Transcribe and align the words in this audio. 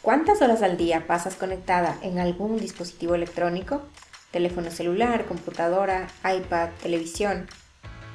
¿Cuántas 0.00 0.40
horas 0.42 0.62
al 0.62 0.76
día 0.76 1.08
pasas 1.08 1.34
conectada 1.34 1.98
en 2.02 2.20
algún 2.20 2.56
dispositivo 2.56 3.16
electrónico? 3.16 3.82
Teléfono 4.30 4.70
celular, 4.70 5.26
computadora, 5.26 6.06
iPad, 6.22 6.68
televisión. 6.80 7.48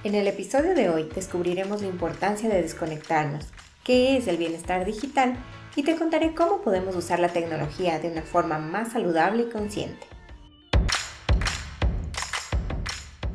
En 0.06 0.16
el 0.16 0.28
episodio 0.28 0.76
de 0.76 0.90
hoy 0.90 1.10
descubriremos 1.14 1.82
la 1.82 1.90
importancia 1.90 2.48
de 2.48 2.62
desconectarnos, 2.62 3.48
qué 3.84 4.16
es 4.16 4.30
el 4.30 4.38
bienestar 4.38 4.86
digital 4.86 5.36
y 5.76 5.84
te 5.84 5.98
contaré 5.98 6.34
cómo 6.34 6.62
podemos 6.62 6.96
usar 6.96 7.20
la 7.20 7.34
tecnología 7.34 8.00
de 8.00 8.10
una 8.12 8.22
forma 8.22 8.60
más 8.60 8.94
saludable 8.94 9.44
y 9.44 9.50
consciente. 9.50 10.08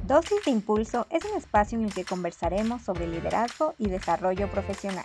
Dosis 0.04 0.42
de 0.46 0.52
Impulso 0.52 1.06
es 1.10 1.22
un 1.26 1.36
espacio 1.36 1.78
en 1.78 1.84
el 1.84 1.92
que 1.92 2.06
conversaremos 2.06 2.80
sobre 2.80 3.08
liderazgo 3.08 3.74
y 3.76 3.88
desarrollo 3.88 4.50
profesional. 4.50 5.04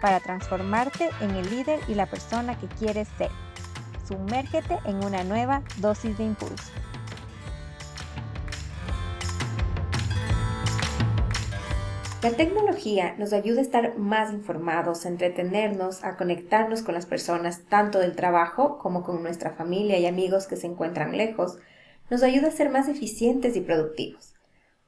para 0.00 0.20
transformarte 0.20 1.10
en 1.20 1.30
el 1.30 1.50
líder 1.50 1.80
y 1.88 1.94
la 1.94 2.06
persona 2.06 2.58
que 2.58 2.68
quieres 2.68 3.08
ser. 3.18 3.30
Sumérgete 4.06 4.78
en 4.84 5.04
una 5.04 5.24
nueva 5.24 5.62
dosis 5.78 6.16
de 6.16 6.24
impulso. 6.24 6.70
La 12.22 12.32
tecnología 12.32 13.14
nos 13.18 13.32
ayuda 13.32 13.60
a 13.60 13.62
estar 13.62 13.98
más 13.98 14.32
informados, 14.32 15.06
a 15.06 15.08
entretenernos, 15.08 16.02
a 16.02 16.16
conectarnos 16.16 16.82
con 16.82 16.94
las 16.94 17.06
personas 17.06 17.62
tanto 17.68 18.00
del 18.00 18.16
trabajo 18.16 18.78
como 18.78 19.04
con 19.04 19.22
nuestra 19.22 19.52
familia 19.52 19.98
y 19.98 20.06
amigos 20.06 20.48
que 20.48 20.56
se 20.56 20.66
encuentran 20.66 21.16
lejos. 21.16 21.58
Nos 22.10 22.24
ayuda 22.24 22.48
a 22.48 22.50
ser 22.50 22.68
más 22.68 22.88
eficientes 22.88 23.54
y 23.54 23.60
productivos. 23.60 24.34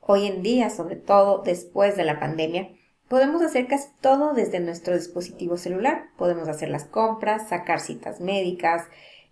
Hoy 0.00 0.26
en 0.26 0.42
día, 0.42 0.68
sobre 0.68 0.96
todo 0.96 1.42
después 1.44 1.96
de 1.96 2.04
la 2.04 2.18
pandemia, 2.18 2.70
podemos 3.08 3.42
hacer 3.42 3.66
casi 3.66 3.88
todo 4.00 4.34
desde 4.34 4.60
nuestro 4.60 4.94
dispositivo 4.94 5.56
celular. 5.56 6.10
Podemos 6.16 6.48
hacer 6.48 6.68
las 6.68 6.84
compras, 6.84 7.48
sacar 7.48 7.80
citas 7.80 8.20
médicas, 8.20 8.86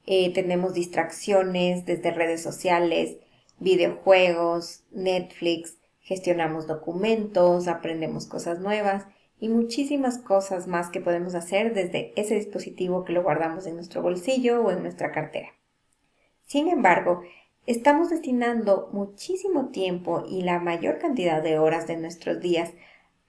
eh, 0.07 0.33
tenemos 0.33 0.75
distracciones 0.75 1.85
desde 1.85 2.11
redes 2.13 2.43
sociales, 2.43 3.17
videojuegos, 3.59 4.85
Netflix, 4.93 5.79
gestionamos 6.01 6.67
documentos, 6.67 7.67
aprendemos 7.67 8.27
cosas 8.27 8.61
nuevas 8.61 9.07
y 9.41 9.49
muchísimas 9.49 10.19
cosas 10.19 10.67
más 10.67 10.89
que 10.91 11.01
podemos 11.01 11.35
hacer 11.35 11.75
desde 11.75 12.13
ese 12.17 12.37
dispositivo 12.37 13.05
que 13.05 13.13
lo 13.13 13.23
guardamos 13.23 13.67
en 13.67 13.75
nuestro 13.75 14.01
bolsillo 14.01 14.63
o 14.63 14.71
en 14.71 14.83
nuestra 14.83 15.11
cartera. 15.11 15.49
Sin 16.47 16.69
embargo, 16.69 17.23
estamos 17.67 18.09
destinando 18.09 18.89
muchísimo 18.93 19.71
tiempo 19.71 20.25
y 20.29 20.43
la 20.43 20.61
mayor 20.61 20.99
cantidad 20.99 21.43
de 21.43 21.59
horas 21.59 21.89
de 21.89 21.97
nuestros 21.97 22.41
días 22.41 22.73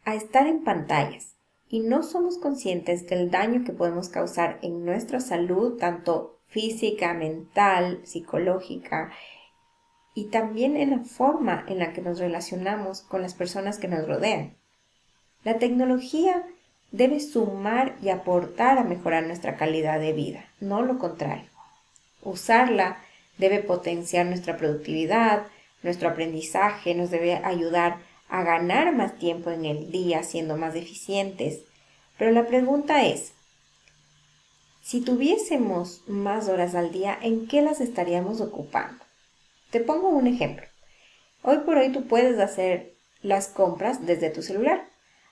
a 0.07 0.15
estar 0.15 0.47
en 0.47 0.63
pantallas 0.63 1.35
y 1.67 1.81
no 1.81 2.01
somos 2.01 2.37
conscientes 2.37 3.07
del 3.07 3.29
daño 3.29 3.65
que 3.65 3.73
podemos 3.73 4.07
causar 4.07 4.57
en 4.61 4.85
nuestra 4.85 5.19
salud, 5.19 5.77
tanto 5.77 6.39
física, 6.47 7.13
mental, 7.13 7.99
psicológica 8.05 9.11
y 10.15 10.29
también 10.29 10.77
en 10.77 10.91
la 10.91 10.99
forma 10.99 11.65
en 11.67 11.79
la 11.79 11.91
que 11.91 12.01
nos 12.01 12.19
relacionamos 12.19 13.01
con 13.01 13.21
las 13.21 13.33
personas 13.33 13.79
que 13.79 13.89
nos 13.89 14.07
rodean. 14.07 14.55
La 15.43 15.59
tecnología 15.59 16.41
debe 16.93 17.19
sumar 17.19 17.97
y 18.01 18.07
aportar 18.07 18.77
a 18.77 18.85
mejorar 18.85 19.25
nuestra 19.25 19.57
calidad 19.57 19.99
de 19.99 20.13
vida, 20.13 20.45
no 20.61 20.83
lo 20.83 20.99
contrario. 20.99 21.49
Usarla 22.23 22.99
debe 23.37 23.59
potenciar 23.59 24.25
nuestra 24.25 24.55
productividad, 24.55 25.47
nuestro 25.83 26.07
aprendizaje, 26.07 26.95
nos 26.95 27.11
debe 27.11 27.35
ayudar 27.35 28.06
a 28.29 28.43
ganar 28.43 28.93
más 28.95 29.17
tiempo 29.17 29.51
en 29.51 29.65
el 29.65 29.91
día 29.91 30.23
siendo 30.23 30.57
más 30.57 30.75
eficientes. 30.75 31.61
Pero 32.17 32.31
la 32.31 32.47
pregunta 32.47 33.05
es, 33.05 33.33
si 34.81 35.01
tuviésemos 35.01 36.01
más 36.07 36.47
horas 36.47 36.73
al 36.75 36.91
día, 36.91 37.17
¿en 37.21 37.47
qué 37.47 37.61
las 37.61 37.81
estaríamos 37.81 38.41
ocupando? 38.41 39.03
Te 39.69 39.81
pongo 39.81 40.09
un 40.09 40.27
ejemplo. 40.27 40.65
Hoy 41.41 41.59
por 41.59 41.77
hoy 41.77 41.91
tú 41.91 42.07
puedes 42.07 42.39
hacer 42.39 42.93
las 43.21 43.47
compras 43.47 44.05
desde 44.05 44.29
tu 44.29 44.41
celular. 44.41 44.87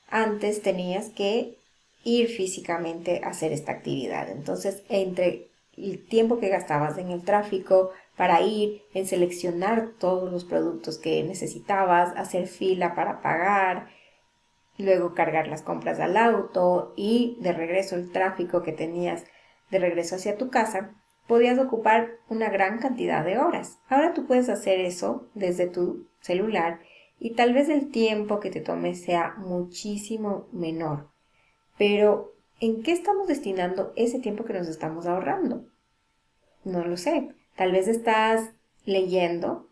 Antes 0.09 0.61
tenías 0.61 1.09
que 1.09 1.57
ir 2.03 2.27
físicamente 2.27 3.21
a 3.23 3.29
hacer 3.29 3.51
esta 3.51 3.71
actividad. 3.71 4.29
Entonces, 4.29 4.83
entre 4.89 5.47
el 5.77 6.05
tiempo 6.05 6.39
que 6.39 6.49
gastabas 6.49 6.97
en 6.97 7.09
el 7.09 7.23
tráfico 7.23 7.91
para 8.17 8.41
ir, 8.41 8.83
en 8.93 9.05
seleccionar 9.05 9.91
todos 9.99 10.31
los 10.31 10.45
productos 10.45 10.97
que 10.97 11.23
necesitabas, 11.23 12.15
hacer 12.15 12.47
fila 12.47 12.95
para 12.95 13.21
pagar, 13.21 13.89
luego 14.77 15.13
cargar 15.13 15.47
las 15.47 15.61
compras 15.61 15.99
al 15.99 16.17
auto 16.17 16.93
y 16.95 17.37
de 17.41 17.53
regreso 17.53 17.95
el 17.95 18.11
tráfico 18.11 18.63
que 18.63 18.71
tenías 18.71 19.25
de 19.71 19.79
regreso 19.79 20.15
hacia 20.15 20.37
tu 20.37 20.49
casa, 20.49 20.95
podías 21.27 21.57
ocupar 21.59 22.19
una 22.29 22.49
gran 22.49 22.79
cantidad 22.79 23.25
de 23.25 23.37
horas. 23.37 23.79
Ahora 23.89 24.13
tú 24.13 24.25
puedes 24.25 24.49
hacer 24.49 24.79
eso 24.79 25.27
desde 25.33 25.67
tu 25.67 26.07
celular 26.21 26.79
y 27.19 27.33
tal 27.33 27.53
vez 27.53 27.69
el 27.69 27.91
tiempo 27.91 28.39
que 28.39 28.49
te 28.49 28.61
tome 28.61 28.95
sea 28.95 29.35
muchísimo 29.37 30.47
menor. 30.51 31.09
Pero, 31.77 32.33
¿en 32.59 32.83
qué 32.83 32.91
estamos 32.91 33.27
destinando 33.27 33.93
ese 33.95 34.19
tiempo 34.19 34.45
que 34.45 34.53
nos 34.53 34.67
estamos 34.67 35.05
ahorrando? 35.05 35.65
No 36.63 36.85
lo 36.85 36.97
sé. 36.97 37.29
Tal 37.55 37.71
vez 37.71 37.87
estás 37.87 38.51
leyendo, 38.85 39.69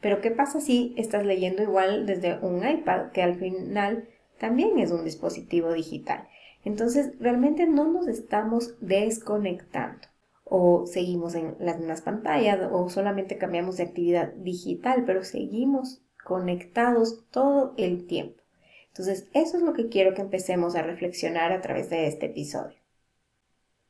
pero 0.00 0.20
¿qué 0.20 0.30
pasa 0.30 0.60
si 0.60 0.94
estás 0.96 1.24
leyendo 1.24 1.62
igual 1.62 2.06
desde 2.06 2.38
un 2.38 2.66
iPad, 2.66 3.12
que 3.12 3.22
al 3.22 3.36
final 3.36 4.08
también 4.38 4.78
es 4.78 4.90
un 4.90 5.04
dispositivo 5.04 5.72
digital? 5.72 6.28
Entonces, 6.64 7.12
realmente 7.20 7.66
no 7.66 7.84
nos 7.84 8.08
estamos 8.08 8.74
desconectando 8.80 10.08
o 10.44 10.86
seguimos 10.86 11.34
en 11.34 11.56
las 11.58 11.78
mismas 11.78 12.02
pantallas 12.02 12.60
o 12.72 12.88
solamente 12.88 13.36
cambiamos 13.36 13.76
de 13.76 13.84
actividad 13.84 14.32
digital, 14.34 15.04
pero 15.04 15.24
seguimos 15.24 16.02
conectados 16.24 17.24
todo 17.30 17.74
el 17.76 18.06
tiempo. 18.06 18.42
Entonces, 18.88 19.28
eso 19.34 19.58
es 19.58 19.62
lo 19.62 19.74
que 19.74 19.88
quiero 19.88 20.14
que 20.14 20.22
empecemos 20.22 20.74
a 20.74 20.82
reflexionar 20.82 21.52
a 21.52 21.60
través 21.60 21.90
de 21.90 22.06
este 22.06 22.26
episodio. 22.26 22.78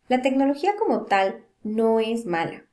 La 0.09 0.23
tecnología 0.23 0.77
como 0.77 1.05
tal 1.05 1.45
no 1.63 2.01
es 2.01 2.27
mala, 2.27 2.65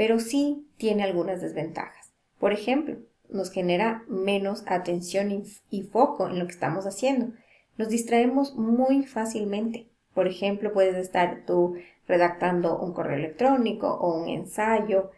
pero 0.00 0.18
sí 0.18 0.66
tiene 0.78 1.02
algunas 1.02 1.42
desventajas. 1.42 2.14
Por 2.38 2.54
ejemplo, 2.54 2.96
nos 3.28 3.50
genera 3.50 4.02
menos 4.08 4.64
atención 4.66 5.44
y, 5.68 5.82
foco 5.82 6.26
en 6.26 6.38
lo 6.38 6.46
que 6.46 6.52
estamos 6.52 6.86
haciendo. 6.86 7.34
Nos 7.76 7.90
distraemos 7.90 8.54
muy 8.54 9.04
fácilmente. 9.04 9.90
Por 10.14 10.26
ejemplo, 10.26 10.72
puedes 10.72 10.96
estar 10.96 11.44
tú 11.44 11.74
redactando 12.08 12.78
un 12.78 12.94
correo 12.94 13.18
electrónico 13.18 13.92
o 13.92 14.18
un 14.22 14.30
ensayo 14.30 15.10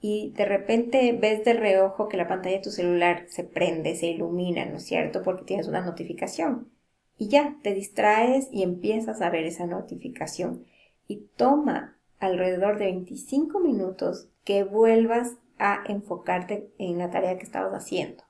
y 0.00 0.32
de 0.36 0.44
repente 0.44 1.18
ves 1.20 1.44
de 1.44 1.54
reojo 1.54 2.06
que 2.06 2.16
la 2.16 2.28
pantalla 2.28 2.58
de 2.58 2.62
tu 2.62 2.70
celular 2.70 3.24
se 3.26 3.42
prende, 3.42 3.96
se 3.96 4.06
ilumina, 4.06 4.66
¿no 4.66 4.76
es 4.76 4.84
cierto? 4.84 5.24
Porque 5.24 5.46
tienes 5.46 5.66
una 5.66 5.80
notificación. 5.80 6.70
Y 7.16 7.26
ya, 7.26 7.56
te 7.64 7.74
distraes 7.74 8.46
y 8.52 8.62
empiezas 8.62 9.20
a 9.20 9.30
ver 9.30 9.46
esa 9.46 9.66
notificación. 9.66 10.64
Y 11.08 11.26
toma 11.34 11.97
alrededor 12.20 12.78
de 12.78 12.86
25 12.86 13.60
minutos 13.60 14.28
que 14.44 14.64
vuelvas 14.64 15.36
a 15.58 15.82
enfocarte 15.88 16.70
en 16.78 16.98
la 16.98 17.10
tarea 17.10 17.36
que 17.36 17.44
estabas 17.44 17.72
haciendo. 17.72 18.24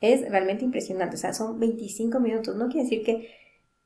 Es 0.00 0.28
realmente 0.30 0.64
impresionante, 0.64 1.16
o 1.16 1.18
sea, 1.18 1.32
son 1.32 1.58
25 1.58 2.20
minutos. 2.20 2.56
No 2.56 2.68
quiere 2.68 2.84
decir 2.84 3.04
que 3.04 3.30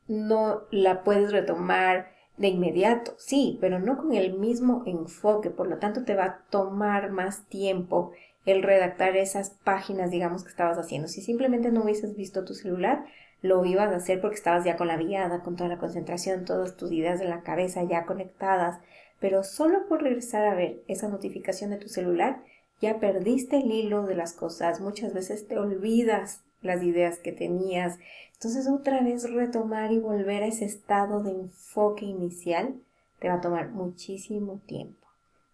no 0.09 0.63
la 0.71 1.05
puedes 1.05 1.33
retomar 1.33 2.13
de 2.37 2.49
inmediato, 2.49 3.15
sí, 3.19 3.59
pero 3.61 3.79
no 3.79 3.97
con 3.99 4.13
el 4.13 4.39
mismo 4.39 4.83
enfoque, 4.87 5.51
por 5.51 5.69
lo 5.69 5.79
tanto 5.79 6.05
te 6.05 6.15
va 6.15 6.25
a 6.25 6.39
tomar 6.51 7.11
más 7.11 7.47
tiempo 7.49 8.13
el 8.45 8.63
redactar 8.63 9.17
esas 9.17 9.51
páginas, 9.51 10.11
digamos, 10.11 10.43
que 10.43 10.51
estabas 10.51 10.79
haciendo. 10.79 11.09
Si 11.09 11.21
simplemente 11.21 11.71
no 11.71 11.85
hubieses 11.85 12.17
visto 12.17 12.45
tu 12.45 12.55
celular, 12.55 13.05
lo 13.41 13.65
ibas 13.65 13.93
a 13.93 13.97
hacer 13.97 14.21
porque 14.21 14.37
estabas 14.37 14.65
ya 14.65 14.77
con 14.77 14.89
la 14.89 14.97
viada, 14.97 15.43
con 15.43 15.57
toda 15.57 15.69
la 15.69 15.79
concentración, 15.79 16.45
todas 16.45 16.77
tus 16.77 16.91
ideas 16.93 17.21
en 17.21 17.31
la 17.31 17.43
cabeza 17.43 17.85
ya 17.85 18.07
conectadas, 18.07 18.81
pero 19.23 19.45
solo 19.45 19.87
por 19.87 20.03
regresar 20.03 20.45
a 20.47 20.55
ver 20.57 20.83
esa 20.89 21.09
notificación 21.09 21.71
de 21.71 21.77
tu 21.77 21.89
celular, 21.89 22.43
ya 22.81 22.99
perdiste 22.99 23.59
el 23.59 23.71
hilo 23.71 24.05
de 24.05 24.17
las 24.17 24.33
cosas, 24.33 24.81
muchas 24.81 25.15
veces 25.15 25.47
te 25.47 25.57
olvidas 25.57 26.43
las 26.61 26.83
ideas 26.83 27.21
que 27.21 27.31
tenías. 27.31 28.01
Entonces 28.33 28.69
otra 28.69 29.01
vez 29.01 29.33
retomar 29.33 29.93
y 29.93 30.01
volver 30.01 30.43
a 30.43 30.49
ese 30.49 30.65
estado 30.65 31.23
de 31.23 31.31
enfoque 31.31 32.05
inicial 32.05 32.75
te 33.21 33.29
va 33.29 33.35
a 33.35 33.41
tomar 33.41 33.71
muchísimo 33.71 34.61
tiempo. 34.67 35.07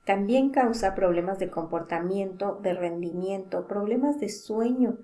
También 0.06 0.48
causa 0.48 0.94
problemas 0.94 1.38
de 1.38 1.50
comportamiento, 1.50 2.58
de 2.62 2.72
rendimiento, 2.72 3.68
problemas 3.68 4.18
de 4.18 4.30
sueño. 4.30 4.96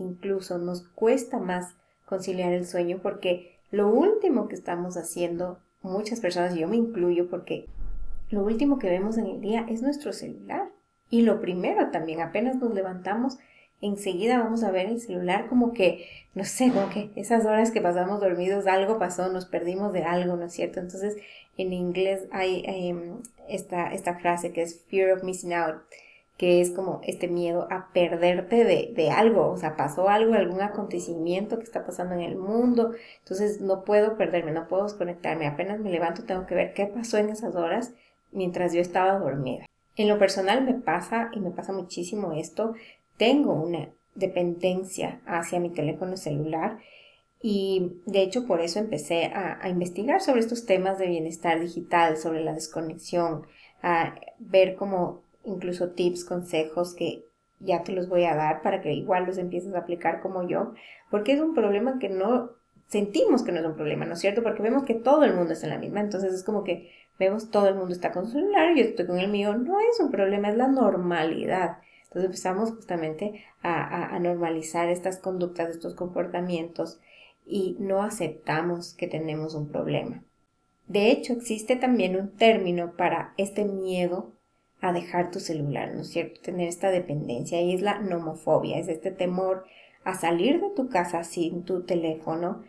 Incluso 0.00 0.58
nos 0.58 0.88
cuesta 0.88 1.38
más 1.38 1.76
conciliar 2.04 2.52
el 2.52 2.66
sueño 2.66 2.98
porque 3.00 3.60
lo 3.70 3.86
último 3.88 4.48
que 4.48 4.56
estamos 4.56 4.96
haciendo, 4.96 5.60
muchas 5.82 6.18
personas, 6.18 6.56
yo 6.56 6.66
me 6.66 6.74
incluyo 6.74 7.30
porque 7.30 7.68
lo 8.30 8.44
último 8.44 8.78
que 8.78 8.90
vemos 8.90 9.18
en 9.18 9.26
el 9.26 9.40
día 9.40 9.66
es 9.68 9.82
nuestro 9.82 10.12
celular. 10.12 10.68
Y 11.10 11.22
lo 11.22 11.40
primero 11.40 11.90
también, 11.90 12.20
apenas 12.20 12.56
nos 12.56 12.74
levantamos, 12.74 13.38
enseguida 13.80 14.38
vamos 14.38 14.62
a 14.62 14.70
ver 14.70 14.86
el 14.86 15.00
celular 15.00 15.48
como 15.48 15.72
que, 15.72 16.06
no 16.34 16.44
sé, 16.44 16.70
como 16.70 16.90
que 16.90 17.10
esas 17.16 17.46
horas 17.46 17.70
que 17.70 17.80
pasamos 17.80 18.20
dormidos, 18.20 18.66
algo 18.66 18.98
pasó, 18.98 19.32
nos 19.32 19.46
perdimos 19.46 19.92
de 19.92 20.02
algo, 20.02 20.36
¿no 20.36 20.46
es 20.46 20.52
cierto? 20.52 20.80
Entonces, 20.80 21.16
en 21.56 21.72
inglés 21.72 22.26
hay 22.30 22.62
em, 22.66 23.22
esta, 23.48 23.92
esta 23.92 24.18
frase 24.18 24.52
que 24.52 24.62
es 24.62 24.84
fear 24.88 25.16
of 25.16 25.22
missing 25.24 25.54
out, 25.54 25.76
que 26.36 26.60
es 26.60 26.70
como 26.70 27.00
este 27.04 27.26
miedo 27.26 27.66
a 27.70 27.90
perderte 27.92 28.64
de, 28.64 28.92
de, 28.94 29.10
algo, 29.10 29.50
o 29.50 29.56
sea, 29.56 29.76
pasó 29.76 30.08
algo, 30.08 30.34
algún 30.34 30.60
acontecimiento 30.60 31.58
que 31.58 31.64
está 31.64 31.84
pasando 31.84 32.14
en 32.14 32.20
el 32.20 32.36
mundo, 32.36 32.92
entonces 33.20 33.60
no 33.60 33.84
puedo 33.84 34.16
perderme, 34.16 34.52
no 34.52 34.68
puedo 34.68 34.84
desconectarme, 34.84 35.46
apenas 35.46 35.80
me 35.80 35.90
levanto 35.90 36.24
tengo 36.24 36.46
que 36.46 36.54
ver 36.54 36.74
qué 36.74 36.86
pasó 36.86 37.18
en 37.18 37.30
esas 37.30 37.56
horas 37.56 37.92
mientras 38.32 38.72
yo 38.72 38.80
estaba 38.80 39.18
dormida. 39.18 39.66
En 39.96 40.08
lo 40.08 40.18
personal 40.18 40.64
me 40.64 40.74
pasa 40.74 41.30
y 41.32 41.40
me 41.40 41.50
pasa 41.50 41.72
muchísimo 41.72 42.32
esto, 42.32 42.74
tengo 43.16 43.52
una 43.52 43.88
dependencia 44.14 45.20
hacia 45.26 45.60
mi 45.60 45.70
teléfono 45.70 46.16
celular 46.16 46.78
y 47.40 48.00
de 48.06 48.22
hecho 48.22 48.46
por 48.46 48.60
eso 48.60 48.78
empecé 48.78 49.26
a, 49.26 49.68
investigar 49.68 50.20
sobre 50.20 50.40
estos 50.40 50.66
temas 50.66 50.98
de 50.98 51.06
bienestar 51.06 51.60
digital, 51.60 52.16
sobre 52.16 52.42
la 52.42 52.52
desconexión, 52.52 53.46
a 53.82 54.16
ver 54.38 54.74
como 54.74 55.22
incluso 55.44 55.90
tips, 55.90 56.24
consejos 56.24 56.94
que 56.94 57.24
ya 57.60 57.82
te 57.82 57.92
los 57.92 58.08
voy 58.08 58.24
a 58.24 58.34
dar 58.34 58.62
para 58.62 58.80
que 58.80 58.92
igual 58.92 59.24
los 59.24 59.38
empieces 59.38 59.74
a 59.74 59.78
aplicar 59.78 60.20
como 60.20 60.48
yo, 60.48 60.74
porque 61.10 61.32
es 61.32 61.40
un 61.40 61.54
problema 61.54 61.98
que 61.98 62.08
no 62.08 62.50
sentimos 62.86 63.42
que 63.42 63.52
no 63.52 63.60
es 63.60 63.66
un 63.66 63.76
problema, 63.76 64.04
¿no 64.06 64.14
es 64.14 64.20
cierto? 64.20 64.42
Porque 64.42 64.62
vemos 64.62 64.84
que 64.84 64.94
todo 64.94 65.24
el 65.24 65.34
mundo 65.34 65.52
está 65.52 65.66
en 65.66 65.74
la 65.74 65.78
misma, 65.78 66.00
entonces 66.00 66.32
es 66.32 66.42
como 66.42 66.64
que 66.64 66.90
vemos 67.18 67.50
todo 67.50 67.68
el 67.68 67.74
mundo 67.74 67.92
está 67.92 68.12
con 68.12 68.26
su 68.26 68.32
celular, 68.32 68.74
yo 68.74 68.82
estoy 68.82 69.06
con 69.06 69.18
el 69.18 69.28
mío, 69.28 69.54
no 69.54 69.80
es 69.80 70.00
un 70.00 70.10
problema, 70.10 70.50
es 70.50 70.56
la 70.56 70.68
normalidad. 70.68 71.78
Entonces 72.04 72.26
empezamos 72.26 72.70
justamente 72.70 73.44
a, 73.62 74.14
a 74.14 74.18
normalizar 74.18 74.88
estas 74.88 75.18
conductas, 75.18 75.68
estos 75.68 75.94
comportamientos 75.94 77.00
y 77.44 77.76
no 77.80 78.02
aceptamos 78.02 78.94
que 78.94 79.08
tenemos 79.08 79.54
un 79.54 79.68
problema. 79.68 80.22
De 80.86 81.10
hecho, 81.10 81.34
existe 81.34 81.76
también 81.76 82.16
un 82.16 82.30
término 82.30 82.96
para 82.96 83.34
este 83.36 83.64
miedo 83.64 84.32
a 84.80 84.92
dejar 84.92 85.30
tu 85.30 85.40
celular, 85.40 85.92
¿no 85.94 86.02
es 86.02 86.08
cierto? 86.08 86.40
Tener 86.40 86.68
esta 86.68 86.90
dependencia 86.90 87.60
y 87.60 87.74
es 87.74 87.82
la 87.82 87.98
nomofobia, 87.98 88.78
es 88.78 88.88
este 88.88 89.10
temor 89.10 89.64
a 90.04 90.14
salir 90.14 90.60
de 90.60 90.70
tu 90.70 90.88
casa 90.88 91.24
sin 91.24 91.64
tu 91.64 91.82
teléfono 91.82 92.62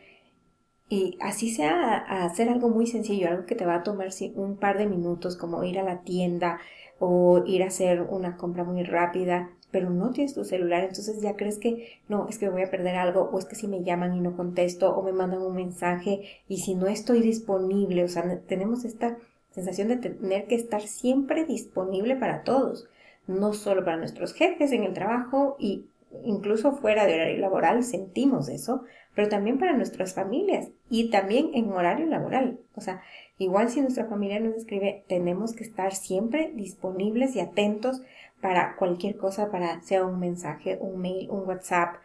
y 0.89 1.17
así 1.21 1.51
sea 1.51 1.97
hacer 1.97 2.49
algo 2.49 2.69
muy 2.69 2.87
sencillo, 2.87 3.29
algo 3.29 3.45
que 3.45 3.55
te 3.55 3.65
va 3.65 3.75
a 3.75 3.83
tomar 3.83 4.09
un 4.35 4.57
par 4.57 4.77
de 4.77 4.87
minutos 4.87 5.37
como 5.37 5.63
ir 5.63 5.79
a 5.79 5.83
la 5.83 6.01
tienda 6.01 6.59
o 6.97 7.43
ir 7.45 7.63
a 7.63 7.67
hacer 7.67 8.01
una 8.01 8.37
compra 8.37 8.63
muy 8.63 8.83
rápida, 8.83 9.51
pero 9.71 9.89
no 9.89 10.11
tienes 10.11 10.33
tu 10.33 10.43
celular, 10.43 10.83
entonces 10.83 11.21
ya 11.21 11.35
crees 11.35 11.59
que 11.59 11.99
no, 12.07 12.27
es 12.27 12.39
que 12.39 12.49
voy 12.49 12.63
a 12.63 12.71
perder 12.71 12.95
algo, 12.95 13.29
o 13.31 13.37
es 13.37 13.45
que 13.45 13.55
si 13.55 13.67
me 13.67 13.83
llaman 13.83 14.15
y 14.15 14.19
no 14.19 14.35
contesto, 14.35 14.95
o 14.95 15.03
me 15.03 15.13
mandan 15.13 15.41
un 15.41 15.55
mensaje, 15.55 16.21
y 16.47 16.57
si 16.57 16.75
no 16.75 16.87
estoy 16.87 17.21
disponible, 17.21 18.03
o 18.03 18.07
sea, 18.07 18.39
tenemos 18.47 18.83
esta 18.83 19.17
sensación 19.51 19.87
de 19.87 19.97
tener 19.97 20.47
que 20.47 20.55
estar 20.55 20.81
siempre 20.81 21.45
disponible 21.45 22.15
para 22.15 22.43
todos, 22.43 22.87
no 23.27 23.53
solo 23.53 23.85
para 23.85 23.97
nuestros 23.97 24.33
jefes 24.33 24.71
en 24.71 24.83
el 24.83 24.93
trabajo 24.93 25.55
y 25.59 25.85
incluso 26.23 26.71
fuera 26.71 27.05
de 27.05 27.13
horario 27.13 27.37
laboral 27.37 27.83
sentimos 27.83 28.49
eso, 28.49 28.83
pero 29.19 29.27
también 29.27 29.59
para 29.59 29.75
nuestras 29.75 30.13
familias 30.13 30.69
y 30.89 31.09
también 31.09 31.49
en 31.53 31.73
horario 31.73 32.05
laboral. 32.05 32.61
O 32.75 32.79
sea, 32.79 33.01
igual 33.37 33.67
si 33.67 33.81
nuestra 33.81 34.05
familia 34.05 34.39
nos 34.39 34.55
escribe, 34.55 35.03
tenemos 35.09 35.51
que 35.51 35.65
estar 35.65 35.93
siempre 35.93 36.53
disponibles 36.55 37.35
y 37.35 37.41
atentos 37.41 38.01
para 38.39 38.77
cualquier 38.77 39.17
cosa, 39.17 39.51
para 39.51 39.81
sea 39.81 40.05
un 40.05 40.21
mensaje, 40.21 40.77
un 40.79 41.01
mail, 41.01 41.29
un 41.29 41.45
WhatsApp, 41.45 41.97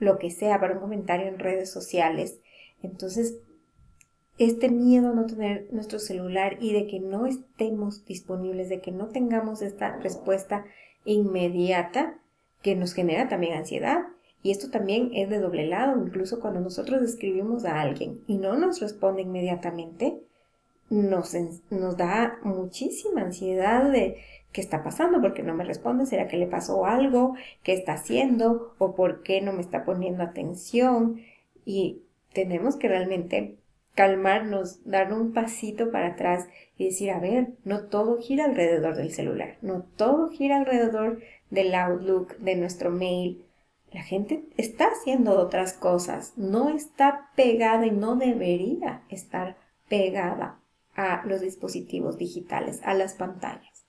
lo 0.00 0.18
que 0.18 0.32
sea, 0.32 0.58
para 0.58 0.74
un 0.74 0.80
comentario 0.80 1.28
en 1.28 1.38
redes 1.38 1.70
sociales. 1.70 2.40
Entonces, 2.82 3.38
este 4.36 4.68
miedo 4.68 5.10
a 5.10 5.14
no 5.14 5.26
tener 5.26 5.68
nuestro 5.72 6.00
celular 6.00 6.56
y 6.60 6.72
de 6.72 6.88
que 6.88 6.98
no 6.98 7.26
estemos 7.26 8.04
disponibles, 8.06 8.68
de 8.68 8.80
que 8.80 8.90
no 8.90 9.10
tengamos 9.10 9.62
esta 9.62 9.98
respuesta 9.98 10.64
inmediata, 11.04 12.18
que 12.60 12.74
nos 12.74 12.92
genera 12.92 13.28
también 13.28 13.56
ansiedad. 13.56 13.98
Y 14.46 14.52
esto 14.52 14.70
también 14.70 15.10
es 15.12 15.28
de 15.28 15.40
doble 15.40 15.66
lado, 15.66 16.00
incluso 16.00 16.38
cuando 16.38 16.60
nosotros 16.60 17.02
escribimos 17.02 17.64
a 17.64 17.80
alguien 17.80 18.20
y 18.28 18.38
no 18.38 18.56
nos 18.56 18.78
responde 18.78 19.22
inmediatamente, 19.22 20.20
nos, 20.88 21.34
nos 21.70 21.96
da 21.96 22.38
muchísima 22.44 23.22
ansiedad 23.22 23.90
de 23.90 24.18
qué 24.52 24.60
está 24.60 24.84
pasando, 24.84 25.20
porque 25.20 25.42
no 25.42 25.52
me 25.52 25.64
responde, 25.64 26.06
será 26.06 26.28
que 26.28 26.36
le 26.36 26.46
pasó 26.46 26.86
algo, 26.86 27.34
qué 27.64 27.72
está 27.72 27.94
haciendo 27.94 28.72
o 28.78 28.94
por 28.94 29.24
qué 29.24 29.40
no 29.40 29.52
me 29.52 29.62
está 29.62 29.84
poniendo 29.84 30.22
atención. 30.22 31.22
Y 31.64 32.02
tenemos 32.32 32.76
que 32.76 32.86
realmente 32.86 33.56
calmarnos, 33.96 34.78
dar 34.84 35.12
un 35.12 35.32
pasito 35.32 35.90
para 35.90 36.10
atrás 36.10 36.46
y 36.78 36.84
decir, 36.84 37.10
a 37.10 37.18
ver, 37.18 37.48
no 37.64 37.86
todo 37.86 38.18
gira 38.18 38.44
alrededor 38.44 38.94
del 38.94 39.10
celular, 39.10 39.56
no 39.60 39.82
todo 39.96 40.28
gira 40.28 40.58
alrededor 40.58 41.20
del 41.50 41.74
Outlook, 41.74 42.36
de 42.36 42.54
nuestro 42.54 42.92
mail. 42.92 43.42
La 43.96 44.02
gente 44.02 44.44
está 44.58 44.88
haciendo 44.88 45.40
otras 45.40 45.72
cosas, 45.72 46.34
no 46.36 46.68
está 46.68 47.30
pegada 47.34 47.86
y 47.86 47.90
no 47.90 48.16
debería 48.16 49.00
estar 49.08 49.56
pegada 49.88 50.60
a 50.94 51.24
los 51.24 51.40
dispositivos 51.40 52.18
digitales, 52.18 52.82
a 52.84 52.92
las 52.92 53.14
pantallas. 53.14 53.86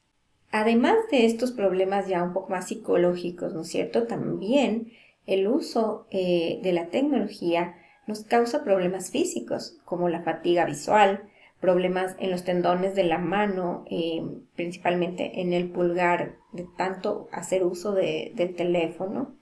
Además 0.50 0.96
de 1.12 1.26
estos 1.26 1.52
problemas 1.52 2.08
ya 2.08 2.24
un 2.24 2.32
poco 2.32 2.52
más 2.52 2.70
psicológicos, 2.70 3.54
¿no 3.54 3.64
es 3.64 3.68
cierto? 3.68 4.08
También 4.08 4.94
el 5.26 5.46
uso 5.46 6.08
eh, 6.10 6.62
de 6.64 6.72
la 6.72 6.88
tecnología 6.88 7.76
nos 8.08 8.24
causa 8.24 8.64
problemas 8.64 9.12
físicos, 9.12 9.78
como 9.84 10.08
la 10.08 10.22
fatiga 10.22 10.64
visual, 10.64 11.30
problemas 11.60 12.16
en 12.20 12.32
los 12.32 12.46
tendones 12.46 12.96
de 12.96 13.04
la 13.04 13.18
mano, 13.18 13.84
eh, 13.92 14.26
principalmente 14.56 15.42
en 15.42 15.52
el 15.52 15.70
pulgar, 15.70 16.38
de 16.54 16.66
tanto 16.78 17.28
hacer 17.34 17.66
uso 17.66 17.92
del 17.92 18.56
teléfono. 18.56 19.36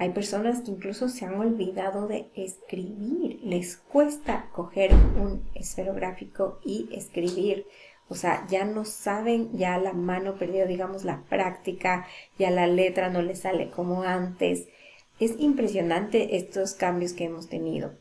Hay 0.00 0.10
personas 0.10 0.60
que 0.60 0.70
incluso 0.70 1.08
se 1.08 1.24
han 1.24 1.34
olvidado 1.40 2.06
de 2.06 2.30
escribir, 2.36 3.40
les 3.42 3.76
cuesta 3.76 4.48
coger 4.52 4.94
un 4.94 5.42
esferográfico 5.56 6.60
y 6.64 6.88
escribir. 6.92 7.66
O 8.08 8.14
sea, 8.14 8.46
ya 8.48 8.64
no 8.64 8.84
saben, 8.84 9.50
ya 9.58 9.76
la 9.76 9.92
mano 9.92 10.36
perdió, 10.36 10.68
digamos, 10.68 11.04
la 11.04 11.24
práctica, 11.28 12.06
ya 12.38 12.50
la 12.50 12.68
letra 12.68 13.10
no 13.10 13.22
le 13.22 13.34
sale 13.34 13.70
como 13.70 14.04
antes. 14.04 14.68
Es 15.18 15.34
impresionante 15.40 16.36
estos 16.36 16.74
cambios 16.74 17.12
que 17.12 17.24
hemos 17.24 17.48
tenido. 17.48 17.98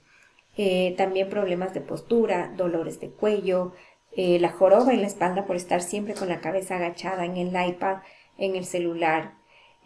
Eh, 0.55 0.93
también 0.97 1.29
problemas 1.29 1.73
de 1.73 1.81
postura, 1.81 2.53
dolores 2.55 2.99
de 2.99 3.09
cuello, 3.09 3.73
eh, 4.11 4.37
la 4.39 4.49
joroba 4.49 4.93
en 4.93 5.01
la 5.01 5.07
espalda 5.07 5.47
por 5.47 5.55
estar 5.55 5.81
siempre 5.81 6.13
con 6.13 6.29
la 6.29 6.41
cabeza 6.41 6.75
agachada 6.75 7.25
en 7.25 7.37
el 7.37 7.69
iPad, 7.69 7.97
en 8.37 8.55
el 8.55 8.65
celular, 8.65 9.36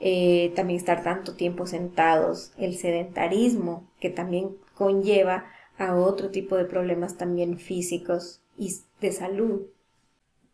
eh, 0.03 0.51
también 0.55 0.79
estar 0.79 1.03
tanto 1.03 1.35
tiempo 1.35 1.67
sentados, 1.67 2.53
el 2.57 2.75
sedentarismo 2.75 3.87
que 3.99 4.09
también 4.09 4.57
conlleva 4.73 5.45
a 5.77 5.95
otro 5.95 6.31
tipo 6.31 6.57
de 6.57 6.65
problemas 6.65 7.17
también 7.17 7.59
físicos 7.59 8.41
y 8.57 8.73
de 8.99 9.11
salud. 9.11 9.67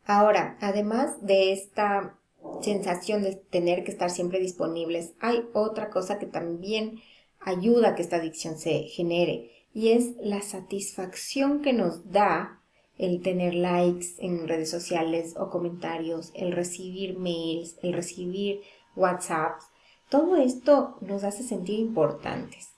Ahora, 0.06 0.58
además 0.60 1.26
de 1.26 1.54
esta 1.54 2.18
sensación 2.62 3.24
de 3.24 3.36
tener 3.36 3.86
que 3.86 3.92
estar 3.92 4.10
siempre 4.10 4.40
disponibles, 4.40 5.14
hay 5.22 5.46
otra 5.54 5.90
cosa 5.90 6.20
que 6.20 6.26
también 6.26 7.00
ayuda 7.40 7.90
a 7.90 7.96
que 7.96 8.02
esta 8.02 8.18
adicción 8.18 8.58
se 8.58 8.84
genere 8.84 9.52
y 9.74 9.94
es 9.94 10.16
la 10.20 10.42
satisfacción 10.42 11.62
que 11.62 11.72
nos 11.72 12.12
da 12.12 12.62
el 12.98 13.22
tener 13.22 13.54
likes 13.54 14.08
en 14.18 14.48
redes 14.48 14.70
sociales 14.70 15.36
o 15.38 15.50
comentarios, 15.50 16.32
el 16.34 16.52
recibir 16.52 17.18
mails, 17.18 17.78
el 17.82 17.94
recibir 17.94 18.62
WhatsApps. 18.98 19.66
Todo 20.10 20.36
esto 20.36 20.98
nos 21.02 21.24
hace 21.24 21.44
sentir 21.44 21.80
importantes, 21.80 22.72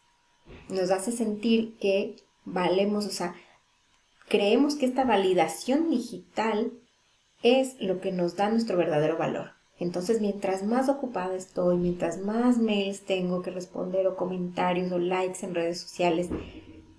nos 0.69 0.91
hace 0.91 1.11
sentir 1.11 1.77
que 1.77 2.17
valemos, 2.45 3.05
o 3.05 3.11
sea, 3.11 3.35
creemos 4.27 4.75
que 4.75 4.85
esta 4.85 5.05
validación 5.05 5.89
digital 5.89 6.71
es 7.43 7.79
lo 7.79 8.01
que 8.01 8.11
nos 8.11 8.35
da 8.35 8.49
nuestro 8.49 8.77
verdadero 8.77 9.17
valor. 9.17 9.51
Entonces, 9.79 10.19
mientras 10.19 10.63
más 10.63 10.89
ocupada 10.89 11.35
estoy, 11.35 11.77
mientras 11.77 12.19
más 12.19 12.57
mails 12.57 13.05
tengo 13.05 13.41
que 13.41 13.51
responder 13.51 14.07
o 14.07 14.17
comentarios 14.17 14.91
o 14.91 14.99
likes 14.99 15.45
en 15.45 15.55
redes 15.55 15.79
sociales, 15.79 16.29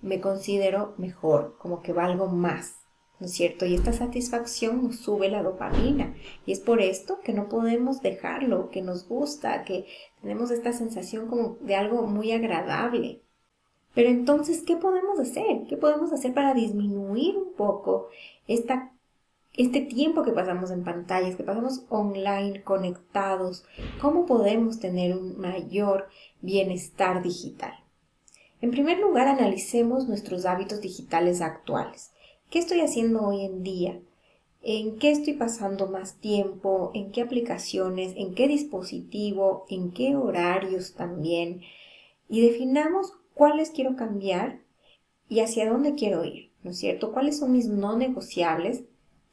me 0.01 0.19
considero 0.19 0.95
mejor, 0.97 1.57
como 1.59 1.83
que 1.83 1.93
valgo 1.93 2.27
más. 2.27 2.80
¿No 3.21 3.27
es 3.27 3.33
cierto? 3.33 3.67
Y 3.67 3.75
esta 3.75 3.93
satisfacción 3.93 4.81
nos 4.83 4.95
sube 4.95 5.29
la 5.29 5.43
dopamina. 5.43 6.15
Y 6.47 6.53
es 6.53 6.59
por 6.59 6.81
esto 6.81 7.19
que 7.23 7.33
no 7.33 7.49
podemos 7.49 8.01
dejarlo, 8.01 8.71
que 8.71 8.81
nos 8.81 9.07
gusta, 9.07 9.63
que 9.63 9.85
tenemos 10.23 10.49
esta 10.49 10.73
sensación 10.73 11.27
como 11.27 11.57
de 11.61 11.75
algo 11.75 12.01
muy 12.07 12.31
agradable. 12.31 13.21
Pero 13.93 14.09
entonces, 14.09 14.63
¿qué 14.63 14.75
podemos 14.75 15.19
hacer? 15.19 15.67
¿Qué 15.69 15.77
podemos 15.77 16.11
hacer 16.11 16.33
para 16.33 16.55
disminuir 16.55 17.37
un 17.37 17.53
poco 17.53 18.07
esta, 18.47 18.91
este 19.53 19.81
tiempo 19.81 20.23
que 20.23 20.31
pasamos 20.31 20.71
en 20.71 20.83
pantallas, 20.83 21.35
que 21.35 21.43
pasamos 21.43 21.85
online, 21.89 22.63
conectados? 22.63 23.65
¿Cómo 24.01 24.25
podemos 24.25 24.79
tener 24.79 25.15
un 25.15 25.37
mayor 25.37 26.07
bienestar 26.41 27.21
digital? 27.21 27.73
En 28.61 28.71
primer 28.71 28.97
lugar, 28.97 29.27
analicemos 29.27 30.07
nuestros 30.07 30.47
hábitos 30.47 30.81
digitales 30.81 31.41
actuales. 31.41 32.11
¿Qué 32.51 32.59
estoy 32.59 32.81
haciendo 32.81 33.21
hoy 33.21 33.45
en 33.45 33.63
día? 33.63 34.01
¿En 34.61 34.99
qué 34.99 35.11
estoy 35.11 35.35
pasando 35.35 35.87
más 35.87 36.15
tiempo? 36.19 36.91
¿En 36.93 37.13
qué 37.13 37.21
aplicaciones? 37.21 38.13
¿En 38.17 38.35
qué 38.35 38.49
dispositivo? 38.49 39.65
¿En 39.69 39.91
qué 39.91 40.17
horarios 40.17 40.93
también? 40.93 41.61
Y 42.27 42.41
definamos 42.41 43.13
cuáles 43.33 43.69
quiero 43.69 43.95
cambiar 43.95 44.59
y 45.29 45.39
hacia 45.39 45.71
dónde 45.71 45.95
quiero 45.95 46.25
ir, 46.25 46.51
¿no 46.61 46.71
es 46.71 46.77
cierto? 46.79 47.13
¿Cuáles 47.13 47.39
son 47.39 47.53
mis 47.53 47.67
no 47.67 47.95
negociables 47.95 48.83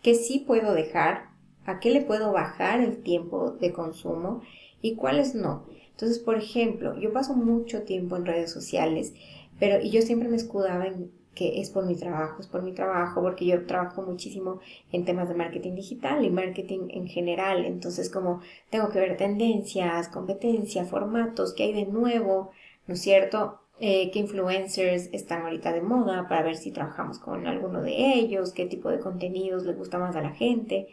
que 0.00 0.14
sí 0.14 0.44
puedo 0.46 0.72
dejar? 0.72 1.30
¿A 1.66 1.80
qué 1.80 1.90
le 1.90 2.02
puedo 2.02 2.30
bajar 2.30 2.80
el 2.80 3.02
tiempo 3.02 3.50
de 3.50 3.72
consumo? 3.72 4.42
¿Y 4.80 4.94
cuáles 4.94 5.34
no? 5.34 5.66
Entonces, 5.90 6.20
por 6.20 6.36
ejemplo, 6.36 6.96
yo 7.00 7.12
paso 7.12 7.34
mucho 7.34 7.82
tiempo 7.82 8.14
en 8.14 8.26
redes 8.26 8.52
sociales, 8.52 9.12
pero 9.58 9.84
y 9.84 9.90
yo 9.90 10.02
siempre 10.02 10.28
me 10.28 10.36
escudaba 10.36 10.86
en 10.86 11.17
que 11.38 11.60
es 11.60 11.70
por 11.70 11.86
mi 11.86 11.94
trabajo, 11.94 12.40
es 12.40 12.48
por 12.48 12.62
mi 12.62 12.72
trabajo, 12.72 13.22
porque 13.22 13.46
yo 13.46 13.64
trabajo 13.64 14.02
muchísimo 14.02 14.58
en 14.90 15.04
temas 15.04 15.28
de 15.28 15.36
marketing 15.36 15.76
digital 15.76 16.24
y 16.24 16.30
marketing 16.30 16.88
en 16.90 17.06
general, 17.06 17.64
entonces 17.64 18.10
como 18.10 18.40
tengo 18.70 18.88
que 18.88 18.98
ver 18.98 19.16
tendencias, 19.16 20.08
competencia, 20.08 20.84
formatos, 20.84 21.54
qué 21.54 21.64
hay 21.64 21.72
de 21.72 21.86
nuevo, 21.86 22.50
¿no 22.88 22.94
es 22.94 23.00
cierto? 23.00 23.60
Eh, 23.80 24.10
qué 24.10 24.18
influencers 24.18 25.08
están 25.12 25.42
ahorita 25.42 25.72
de 25.72 25.80
moda 25.80 26.26
para 26.28 26.42
ver 26.42 26.56
si 26.56 26.72
trabajamos 26.72 27.20
con 27.20 27.46
alguno 27.46 27.80
de 27.82 28.14
ellos, 28.14 28.52
qué 28.52 28.66
tipo 28.66 28.90
de 28.90 28.98
contenidos 28.98 29.64
les 29.64 29.78
gusta 29.78 29.98
más 29.98 30.16
a 30.16 30.22
la 30.22 30.30
gente. 30.30 30.88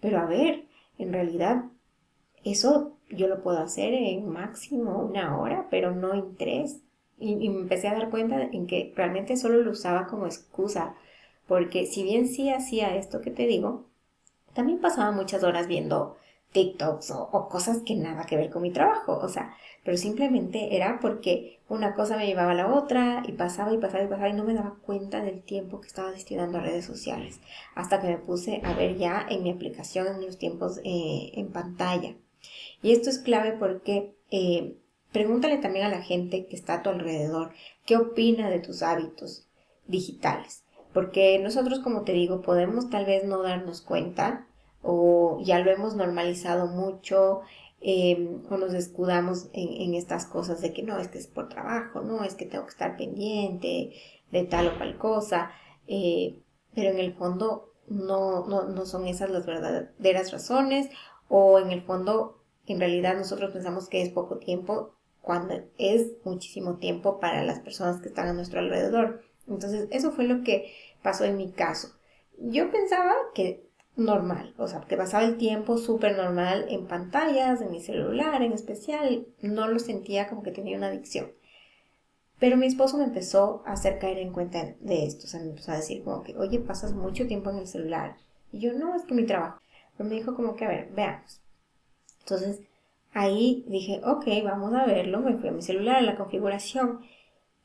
Pero 0.00 0.18
a 0.18 0.24
ver, 0.24 0.64
en 0.98 1.12
realidad 1.12 1.64
eso 2.44 2.96
yo 3.10 3.28
lo 3.28 3.42
puedo 3.42 3.58
hacer 3.58 3.92
en 3.92 4.28
máximo 4.28 4.98
una 4.98 5.38
hora, 5.38 5.68
pero 5.70 5.94
no 5.94 6.14
en 6.14 6.36
tres. 6.36 6.83
Y, 7.24 7.48
me 7.48 7.60
empecé 7.60 7.88
a 7.88 7.94
dar 7.94 8.10
cuenta 8.10 8.42
en 8.42 8.66
que 8.66 8.92
realmente 8.94 9.36
solo 9.36 9.62
lo 9.62 9.70
usaba 9.70 10.06
como 10.06 10.26
excusa, 10.26 10.94
porque 11.48 11.86
si 11.86 12.02
bien 12.02 12.28
sí 12.28 12.50
hacía 12.50 12.96
esto 12.96 13.20
que 13.20 13.30
te 13.30 13.46
digo, 13.46 13.86
también 14.52 14.80
pasaba 14.80 15.10
muchas 15.10 15.42
horas 15.42 15.66
viendo 15.66 16.16
TikToks 16.52 17.10
o, 17.10 17.48
cosas 17.48 17.78
que 17.84 17.96
nada 17.96 18.26
que 18.26 18.36
ver 18.36 18.50
con 18.50 18.62
mi 18.62 18.70
trabajo, 18.70 19.18
o 19.18 19.28
sea, 19.28 19.54
pero 19.84 19.96
simplemente 19.96 20.76
era 20.76 20.98
porque 21.00 21.60
una 21.68 21.94
cosa 21.94 22.16
me 22.16 22.26
llevaba 22.26 22.52
a 22.52 22.54
la 22.54 22.72
otra 22.72 23.22
y 23.26 23.32
pasaba 23.32 23.72
y 23.72 23.78
pasaba 23.78 24.04
y 24.04 24.08
pasaba 24.08 24.28
y 24.28 24.34
no 24.34 24.44
me 24.44 24.54
daba 24.54 24.76
cuenta 24.82 25.22
del 25.22 25.42
tiempo 25.42 25.80
que 25.80 25.88
estaba 25.88 26.12
destinando 26.12 26.58
a 26.58 26.60
redes 26.60 26.84
sociales, 26.84 27.40
hasta 27.74 28.00
que 28.00 28.08
me 28.08 28.18
puse 28.18 28.60
a 28.64 28.74
ver 28.74 28.96
ya 28.96 29.26
en 29.28 29.42
mi 29.42 29.50
aplicación 29.50 30.06
en 30.06 30.26
los 30.26 30.38
tiempos 30.38 30.78
eh, 30.84 31.32
en 31.34 31.48
pantalla. 31.52 32.14
Y 32.82 32.92
esto 32.92 33.08
es 33.08 33.18
clave 33.18 33.52
porque 33.58 34.14
eh, 34.30 34.76
Pregúntale 35.14 35.58
también 35.58 35.86
a 35.86 35.90
la 35.90 36.02
gente 36.02 36.44
que 36.46 36.56
está 36.56 36.74
a 36.74 36.82
tu 36.82 36.90
alrededor 36.90 37.52
qué 37.86 37.96
opina 37.96 38.50
de 38.50 38.58
tus 38.58 38.82
hábitos 38.82 39.46
digitales. 39.86 40.64
Porque 40.92 41.38
nosotros, 41.38 41.78
como 41.78 42.02
te 42.02 42.12
digo, 42.12 42.42
podemos 42.42 42.90
tal 42.90 43.06
vez 43.06 43.22
no 43.22 43.40
darnos 43.40 43.80
cuenta 43.80 44.48
o 44.82 45.38
ya 45.40 45.60
lo 45.60 45.70
hemos 45.70 45.94
normalizado 45.94 46.66
mucho 46.66 47.42
em, 47.80 48.42
o 48.50 48.56
nos 48.56 48.74
escudamos 48.74 49.50
en, 49.52 49.94
estas 49.94 50.26
cosas 50.26 50.60
de 50.60 50.72
que 50.72 50.82
no, 50.82 50.98
es 50.98 51.06
que 51.06 51.18
es 51.18 51.28
por 51.28 51.48
trabajo, 51.48 52.00
no, 52.00 52.24
es 52.24 52.34
que 52.34 52.46
tengo 52.46 52.64
que 52.64 52.72
estar 52.72 52.96
pendiente 52.96 53.92
de 54.32 54.42
tal 54.42 54.66
o 54.66 54.76
cual 54.78 54.98
cosa. 54.98 55.52
Eh, 55.86 56.42
pero 56.74 56.90
en 56.90 56.98
el 56.98 57.14
fondo 57.14 57.72
no, 57.86 58.48
no, 58.48 58.64
no 58.64 58.84
son 58.84 59.06
esas 59.06 59.30
las 59.30 59.46
verdaderas 59.46 60.32
razones 60.32 60.88
o 61.28 61.60
en 61.60 61.70
el 61.70 61.82
fondo 61.82 62.40
en 62.66 62.80
realidad 62.80 63.16
nosotros 63.16 63.52
pensamos 63.52 63.88
que 63.88 64.02
es 64.02 64.10
poco 64.10 64.38
tiempo 64.38 64.93
cuando 65.24 65.54
es 65.78 66.12
muchísimo 66.24 66.76
tiempo 66.76 67.18
para 67.18 67.42
las 67.44 67.60
personas 67.60 68.00
que 68.00 68.08
están 68.08 68.28
a 68.28 68.34
nuestro 68.34 68.60
alrededor. 68.60 69.22
Entonces, 69.48 69.88
eso 69.90 70.12
fue 70.12 70.24
lo 70.24 70.42
que 70.42 70.70
pasó 71.02 71.24
en 71.24 71.38
mi 71.38 71.50
caso. 71.50 71.88
Yo 72.38 72.70
pensaba 72.70 73.14
que 73.34 73.64
normal, 73.96 74.54
o 74.58 74.68
sea, 74.68 74.82
que 74.82 74.98
pasaba 74.98 75.24
el 75.24 75.38
tiempo 75.38 75.78
súper 75.78 76.16
normal 76.16 76.66
en 76.68 76.86
pantallas, 76.86 77.62
en 77.62 77.70
mi 77.70 77.80
celular 77.80 78.42
en 78.42 78.52
especial, 78.52 79.26
no 79.40 79.66
lo 79.66 79.78
sentía 79.78 80.28
como 80.28 80.42
que 80.42 80.50
tenía 80.50 80.76
una 80.76 80.88
adicción. 80.88 81.32
Pero 82.38 82.58
mi 82.58 82.66
esposo 82.66 82.98
me 82.98 83.04
empezó 83.04 83.62
a 83.64 83.72
hacer 83.72 83.98
caer 83.98 84.18
en 84.18 84.32
cuenta 84.32 84.74
de 84.80 85.06
esto, 85.06 85.24
o 85.24 85.28
sea, 85.28 85.40
me 85.40 85.50
empezó 85.50 85.72
a 85.72 85.76
decir 85.76 86.02
como 86.04 86.22
que, 86.22 86.36
oye, 86.36 86.58
pasas 86.58 86.92
mucho 86.92 87.26
tiempo 87.26 87.48
en 87.48 87.58
el 87.58 87.66
celular. 87.66 88.18
Y 88.52 88.58
yo, 88.58 88.74
no, 88.74 88.94
es 88.94 89.04
que 89.04 89.14
mi 89.14 89.24
trabajo. 89.24 89.58
Pero 89.96 90.08
me 90.08 90.16
dijo 90.16 90.34
como 90.34 90.54
que, 90.54 90.66
a 90.66 90.68
ver, 90.68 90.90
veamos. 90.94 91.40
Entonces, 92.20 92.60
Ahí 93.14 93.64
dije, 93.68 94.00
ok, 94.04 94.26
vamos 94.42 94.74
a 94.74 94.86
verlo, 94.86 95.20
me 95.20 95.36
fui 95.36 95.48
a 95.48 95.52
mi 95.52 95.62
celular, 95.62 95.96
a 95.96 96.02
la 96.02 96.16
configuración 96.16 96.98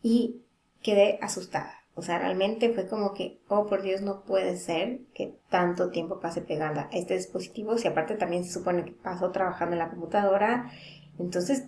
y 0.04 0.44
quedé 0.84 1.18
asustada. 1.24 1.74
O 1.96 2.04
sea, 2.04 2.20
realmente 2.20 2.72
fue 2.72 2.88
como 2.88 3.14
que, 3.14 3.42
oh, 3.50 3.66
por 3.66 3.82
Dios, 3.82 4.02
no 4.02 4.22
puede 4.26 4.58
ser 4.58 5.02
que 5.16 5.40
tanto 5.50 5.90
tiempo 5.90 6.20
pase 6.20 6.42
pegando 6.42 6.82
a 6.82 6.90
este 6.92 7.16
dispositivo. 7.16 7.80
Si 7.80 7.88
aparte 7.88 8.14
también 8.14 8.46
se 8.46 8.54
supone 8.54 8.86
que 8.86 8.92
paso 8.92 9.32
trabajando 9.32 9.74
en 9.74 9.80
la 9.80 9.90
computadora, 9.90 10.72
entonces 11.18 11.66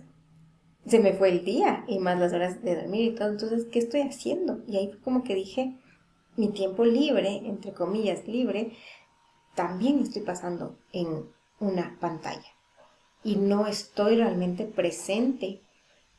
se 0.86 1.00
me 1.00 1.12
fue 1.12 1.30
el 1.30 1.44
día 1.44 1.84
y 1.88 1.98
más 1.98 2.20
las 2.20 2.32
horas 2.32 2.62
de 2.62 2.76
dormir 2.76 3.12
y 3.12 3.14
todo. 3.16 3.30
Entonces, 3.30 3.66
¿qué 3.66 3.80
estoy 3.80 4.02
haciendo? 4.02 4.62
Y 4.68 4.76
ahí 4.76 4.90
fue 4.90 5.00
como 5.00 5.24
que 5.24 5.34
dije, 5.34 5.76
mi 6.36 6.52
tiempo 6.52 6.84
libre, 6.84 7.42
entre 7.44 7.72
comillas, 7.72 8.28
libre, 8.28 8.74
también 9.56 9.98
estoy 9.98 10.22
pasando 10.22 10.78
en 10.92 11.26
una 11.58 11.98
pantalla 12.00 12.61
y 13.24 13.36
no 13.36 13.66
estoy 13.66 14.16
realmente 14.16 14.64
presente 14.64 15.60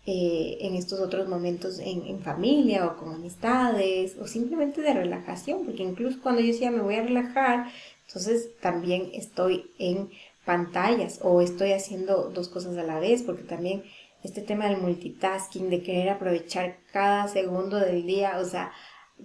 eh, 0.05 0.57
en 0.61 0.75
estos 0.75 0.99
otros 0.99 1.29
momentos 1.29 1.79
en, 1.79 2.19
familia 2.19 2.85
o 2.85 2.97
con 2.97 3.15
amistades 3.15 4.17
o 4.19 4.27
simplemente 4.27 4.81
de 4.81 4.93
relajación, 4.93 5.65
porque 5.65 5.83
incluso 5.83 6.19
cuando 6.21 6.41
yo 6.41 6.47
decía 6.47 6.71
me 6.71 6.81
voy 6.81 6.95
a 6.95 7.03
relajar, 7.03 7.71
entonces 8.07 8.49
también 8.59 9.11
estoy 9.13 9.71
en 9.79 10.09
pantallas 10.45 11.19
o 11.21 11.41
estoy 11.41 11.71
haciendo 11.71 12.29
dos 12.29 12.49
cosas 12.49 12.77
a 12.77 12.83
la 12.83 12.99
vez, 12.99 13.23
porque 13.23 13.43
también 13.43 13.83
este 14.23 14.41
tema 14.41 14.67
del 14.67 14.81
multitasking, 14.81 15.69
de 15.69 15.81
querer 15.81 16.09
aprovechar 16.09 16.79
cada 16.91 17.27
segundo 17.27 17.77
del 17.77 18.05
día, 18.05 18.39
o 18.39 18.45
sea, 18.45 18.71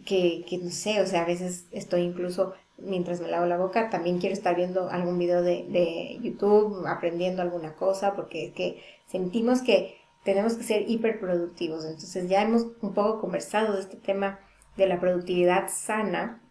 que, 0.05 0.45
que 0.49 0.59
no 0.59 0.71
sé, 0.71 1.01
o 1.01 1.07
sea, 1.07 1.23
a 1.23 1.27
veces 1.27 1.67
estoy 1.73 2.03
incluso 2.03 2.55
mientras 2.79 3.21
me 3.21 3.29
lavo 3.29 3.47
la 3.47 3.57
boca, 3.57 3.91
también 3.91 4.19
quiero 4.19 4.35
estar 4.35 4.57
viendo 4.57 4.89
algún 4.91 5.19
video 5.19 5.43
de, 5.43 6.19
YouTube, 6.23 6.87
aprendiendo 6.87 7.43
alguna 7.43 7.75
cosa, 7.75 8.15
porque 8.15 8.47
es 8.47 8.53
que 8.53 8.83
sentimos 9.07 9.63
que 9.63 9.97
tenemos 10.25 10.55
que 10.55 10.65
ser 10.65 10.89
hiperproductivos. 10.89 11.85
Entonces 11.85 12.29
ya 12.29 12.43
hemos 12.43 12.67
un 12.81 12.95
poco 12.95 13.21
conversado 13.21 13.75
de 13.75 13.81
este 13.81 13.97
tema 13.97 14.41
de 14.77 14.87
la 14.87 15.01
productividad 15.01 15.69
sana, 15.69 16.43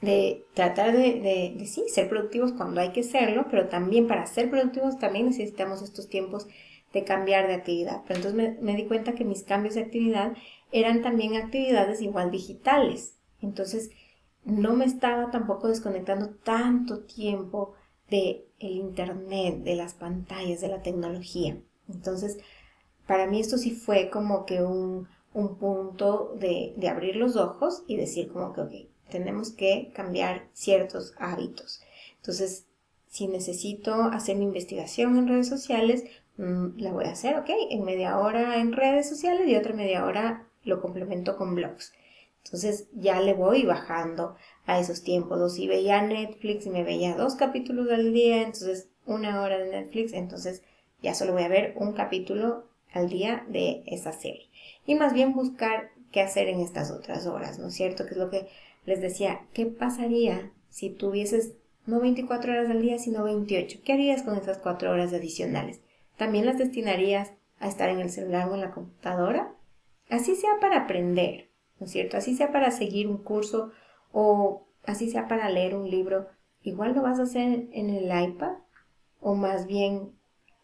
de 0.00 0.44
tratar 0.54 0.92
de, 0.92 1.54
de, 1.56 1.66
sí, 1.66 1.84
ser 1.88 2.08
productivos 2.08 2.52
cuando 2.52 2.80
hay 2.80 2.90
que 2.90 3.04
serlo, 3.04 3.46
pero 3.50 3.68
también 3.68 4.08
para 4.08 4.26
ser 4.26 4.50
productivos 4.50 4.98
también 4.98 5.26
necesitamos 5.26 5.80
estos 5.80 6.08
tiempos 6.08 6.48
de 6.92 7.04
cambiar 7.04 7.46
de 7.46 7.54
actividad. 7.54 8.02
Pero 8.06 8.18
entonces 8.18 8.34
me, 8.34 8.60
me 8.60 8.76
di 8.76 8.86
cuenta 8.86 9.14
que 9.14 9.24
mis 9.24 9.44
cambios 9.44 9.76
de 9.76 9.82
actividad 9.82 10.32
eran 10.72 11.02
también 11.02 11.36
actividades 11.36 12.00
igual 12.00 12.30
digitales. 12.30 13.16
Entonces, 13.40 13.90
no 14.44 14.74
me 14.74 14.84
estaba 14.84 15.30
tampoco 15.30 15.68
desconectando 15.68 16.30
tanto 16.30 17.00
tiempo 17.00 17.74
de 18.10 18.46
el 18.58 18.72
internet, 18.72 19.62
de 19.62 19.76
las 19.76 19.94
pantallas, 19.94 20.60
de 20.60 20.68
la 20.68 20.82
tecnología. 20.82 21.58
Entonces, 21.88 22.38
para 23.06 23.26
mí 23.26 23.40
esto 23.40 23.58
sí 23.58 23.72
fue 23.72 24.10
como 24.10 24.46
que 24.46 24.62
un, 24.62 25.08
un 25.34 25.56
punto 25.56 26.34
de, 26.38 26.74
de, 26.76 26.88
abrir 26.88 27.16
los 27.16 27.36
ojos 27.36 27.82
y 27.86 27.96
decir 27.96 28.28
como 28.28 28.52
que, 28.52 28.60
ok, 28.60 28.72
tenemos 29.10 29.50
que 29.50 29.90
cambiar 29.94 30.48
ciertos 30.52 31.14
hábitos. 31.18 31.82
Entonces, 32.16 32.66
si 33.08 33.28
necesito 33.28 33.94
hacer 34.04 34.36
mi 34.36 34.44
investigación 34.44 35.18
en 35.18 35.28
redes 35.28 35.48
sociales, 35.48 36.04
mm, 36.38 36.78
la 36.78 36.92
voy 36.92 37.04
a 37.04 37.12
hacer, 37.12 37.36
ok, 37.36 37.50
en 37.70 37.84
media 37.84 38.18
hora 38.18 38.58
en 38.58 38.72
redes 38.72 39.08
sociales 39.08 39.48
y 39.48 39.56
otra 39.56 39.74
media 39.74 40.04
hora 40.04 40.46
lo 40.64 40.80
complemento 40.80 41.36
con 41.36 41.54
blogs. 41.54 41.92
Entonces 42.44 42.88
ya 42.92 43.20
le 43.20 43.34
voy 43.34 43.64
bajando 43.64 44.36
a 44.66 44.78
esos 44.78 45.02
tiempos. 45.02 45.40
O 45.40 45.48
si 45.48 45.68
veía 45.68 46.02
Netflix 46.02 46.66
y 46.66 46.70
me 46.70 46.84
veía 46.84 47.16
dos 47.16 47.34
capítulos 47.34 47.90
al 47.90 48.12
día, 48.12 48.42
entonces 48.42 48.88
una 49.06 49.42
hora 49.42 49.58
de 49.58 49.70
Netflix, 49.70 50.12
entonces 50.12 50.62
ya 51.02 51.14
solo 51.14 51.32
voy 51.32 51.42
a 51.42 51.48
ver 51.48 51.74
un 51.76 51.92
capítulo 51.92 52.68
al 52.92 53.08
día 53.08 53.44
de 53.48 53.82
esa 53.86 54.12
serie. 54.12 54.48
Y 54.86 54.94
más 54.94 55.12
bien 55.12 55.32
buscar 55.32 55.90
qué 56.10 56.20
hacer 56.20 56.48
en 56.48 56.60
estas 56.60 56.90
otras 56.90 57.26
horas, 57.26 57.58
¿no 57.58 57.68
es 57.68 57.74
cierto? 57.74 58.04
Que 58.04 58.12
es 58.12 58.16
lo 58.16 58.30
que 58.30 58.48
les 58.84 59.00
decía, 59.00 59.46
¿qué 59.52 59.66
pasaría 59.66 60.52
si 60.68 60.90
tuvieses 60.90 61.54
no 61.86 62.00
24 62.00 62.52
horas 62.52 62.70
al 62.70 62.82
día, 62.82 62.98
sino 62.98 63.24
28? 63.24 63.80
¿Qué 63.84 63.92
harías 63.92 64.22
con 64.22 64.36
esas 64.36 64.58
4 64.58 64.90
horas 64.90 65.12
adicionales? 65.12 65.80
¿También 66.16 66.46
las 66.46 66.58
destinarías 66.58 67.32
a 67.58 67.68
estar 67.68 67.88
en 67.88 68.00
el 68.00 68.10
celular 68.10 68.48
o 68.48 68.54
en 68.54 68.60
la 68.60 68.72
computadora? 68.72 69.54
Así 70.08 70.36
sea 70.36 70.50
para 70.60 70.82
aprender, 70.82 71.48
¿no 71.82 71.86
es 71.86 71.90
cierto? 71.90 72.16
Así 72.16 72.36
sea 72.36 72.52
para 72.52 72.70
seguir 72.70 73.08
un 73.08 73.18
curso 73.18 73.72
o 74.12 74.68
así 74.84 75.10
sea 75.10 75.26
para 75.26 75.50
leer 75.50 75.74
un 75.74 75.90
libro, 75.90 76.28
igual 76.62 76.94
lo 76.94 77.02
vas 77.02 77.18
a 77.18 77.24
hacer 77.24 77.66
en 77.72 77.90
el 77.90 78.04
iPad 78.04 78.52
o 79.20 79.34
más 79.34 79.66
bien 79.66 80.12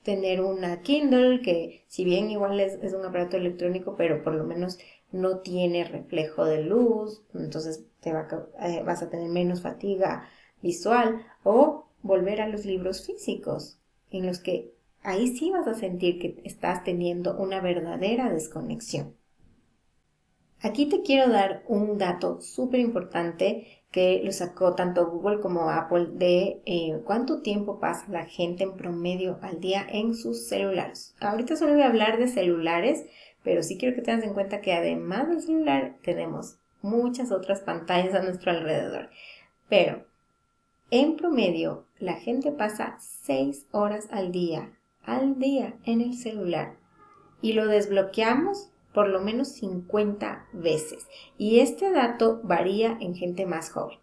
tener 0.04 0.40
una 0.40 0.80
Kindle 0.82 1.40
que 1.40 1.84
si 1.88 2.04
bien 2.04 2.30
igual 2.30 2.60
es, 2.60 2.94
un 2.94 3.04
aparato 3.04 3.36
electrónico 3.36 3.96
pero 3.96 4.22
por 4.22 4.32
lo 4.34 4.44
menos 4.44 4.78
no 5.10 5.40
tiene 5.40 5.82
reflejo 5.82 6.44
de 6.44 6.62
luz 6.62 7.24
entonces 7.34 7.84
te 8.00 8.10
eh, 8.10 8.82
vas 8.84 9.02
a 9.02 9.10
tener 9.10 9.28
menos 9.28 9.62
fatiga 9.62 10.28
visual 10.62 11.26
o 11.42 11.88
volver 12.02 12.40
a 12.40 12.46
los 12.46 12.64
libros 12.64 13.04
físicos 13.04 13.80
en 14.12 14.24
los 14.24 14.38
que 14.38 14.72
ahí 15.02 15.36
sí 15.36 15.50
vas 15.50 15.66
a 15.66 15.74
sentir 15.74 16.20
que 16.20 16.40
estás 16.44 16.84
teniendo 16.84 17.36
una 17.36 17.60
verdadera 17.60 18.30
desconexión. 18.30 19.18
Aquí 20.60 20.86
te 20.86 21.02
quiero 21.02 21.30
dar 21.30 21.62
un 21.68 21.98
dato 21.98 22.40
súper 22.40 22.80
importante 22.80 23.78
que 23.92 24.20
lo 24.24 24.32
sacó 24.32 24.74
tanto 24.74 25.08
Google 25.08 25.40
como 25.40 25.70
Apple 25.70 26.08
de 26.12 26.62
eh, 26.66 27.00
cuánto 27.04 27.42
tiempo 27.42 27.78
pasa 27.78 28.06
la 28.10 28.26
gente 28.26 28.64
en 28.64 28.76
promedio 28.76 29.38
al 29.40 29.60
día 29.60 29.86
en 29.88 30.14
sus 30.14 30.48
celulares. 30.48 31.14
Ahorita 31.20 31.56
solo 31.56 31.74
voy 31.74 31.82
a 31.82 31.86
hablar 31.86 32.18
de 32.18 32.26
celulares, 32.26 33.06
pero 33.44 33.62
sí 33.62 33.78
quiero 33.78 33.94
que 33.94 34.02
tengas 34.02 34.24
en 34.24 34.34
cuenta 34.34 34.60
que 34.60 34.72
además 34.72 35.28
del 35.28 35.40
celular 35.40 35.96
tenemos 36.02 36.58
muchas 36.82 37.30
otras 37.30 37.60
pantallas 37.60 38.14
a 38.14 38.22
nuestro 38.22 38.50
alrededor. 38.50 39.10
Pero 39.68 40.06
en 40.90 41.16
promedio 41.16 41.86
la 41.98 42.14
gente 42.14 42.50
pasa 42.50 42.96
6 42.98 43.68
horas 43.70 44.08
al 44.10 44.32
día, 44.32 44.72
al 45.04 45.38
día 45.38 45.76
en 45.84 46.00
el 46.00 46.14
celular 46.14 46.76
y 47.40 47.52
lo 47.52 47.66
desbloqueamos 47.66 48.70
por 48.92 49.08
lo 49.08 49.20
menos 49.20 49.48
50 49.52 50.48
veces. 50.52 51.06
Y 51.36 51.60
este 51.60 51.90
dato 51.92 52.40
varía 52.42 52.96
en 53.00 53.14
gente 53.14 53.46
más 53.46 53.70
joven. 53.70 53.98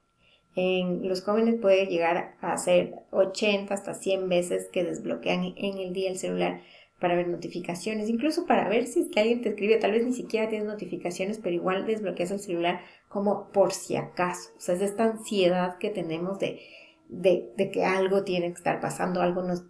En 0.55 1.07
los 1.07 1.21
jóvenes 1.21 1.55
puede 1.59 1.87
llegar 1.87 2.35
a 2.39 2.57
ser 2.57 2.93
80 3.11 3.73
hasta 3.73 3.93
100 3.93 4.29
veces 4.29 4.69
que 4.71 4.85
desbloquean 4.85 5.53
en 5.57 5.77
el 5.77 5.91
día 5.91 6.09
el 6.09 6.17
celular 6.17 6.61
para 6.99 7.15
ver 7.15 7.27
notificaciones, 7.27 8.09
incluso 8.09 8.45
para 8.45 8.69
ver 8.69 8.87
si 8.87 9.01
es 9.01 9.09
que 9.09 9.19
alguien 9.19 9.41
te 9.41 9.49
escribe, 9.49 9.77
tal 9.77 9.91
vez 9.91 10.05
ni 10.05 10.13
siquiera 10.13 10.47
tienes 10.47 10.65
notificaciones, 10.65 11.39
pero 11.43 11.55
igual 11.55 11.85
desbloqueas 11.85 12.31
el 12.31 12.39
celular 12.39 12.81
como 13.09 13.51
por 13.51 13.73
si 13.73 13.97
acaso. 13.97 14.51
O 14.57 14.61
sea, 14.61 14.75
es 14.75 14.81
esta 14.81 15.03
ansiedad 15.03 15.77
que 15.77 15.89
tenemos 15.89 16.39
de, 16.39 16.61
de, 17.09 17.51
de 17.57 17.69
que 17.69 17.83
algo 17.83 18.23
tiene 18.23 18.47
que 18.47 18.57
estar 18.57 18.79
pasando, 18.79 19.21
algo 19.21 19.41
nos 19.41 19.65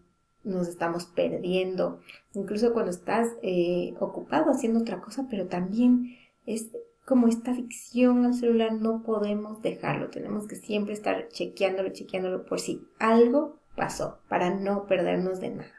nos 0.45 0.67
estamos 0.67 1.05
perdiendo, 1.05 1.99
incluso 2.33 2.71
cuando 2.73 2.91
estás 2.91 3.27
eh, 3.41 3.93
ocupado 3.99 4.51
haciendo 4.51 4.79
otra 4.79 5.01
cosa, 5.01 5.27
pero 5.29 5.47
también 5.47 6.15
es 6.45 6.69
como 7.05 7.27
esta 7.27 7.51
adicción 7.51 8.25
al 8.25 8.33
celular, 8.33 8.73
no 8.73 9.03
podemos 9.03 9.61
dejarlo, 9.61 10.09
tenemos 10.09 10.47
que 10.47 10.55
siempre 10.55 10.93
estar 10.93 11.27
chequeándolo, 11.29 11.89
chequeándolo 11.89 12.45
por 12.45 12.59
si 12.59 12.87
algo 12.99 13.59
pasó, 13.75 14.19
para 14.29 14.49
no 14.49 14.87
perdernos 14.87 15.39
de 15.39 15.49
nada. 15.51 15.73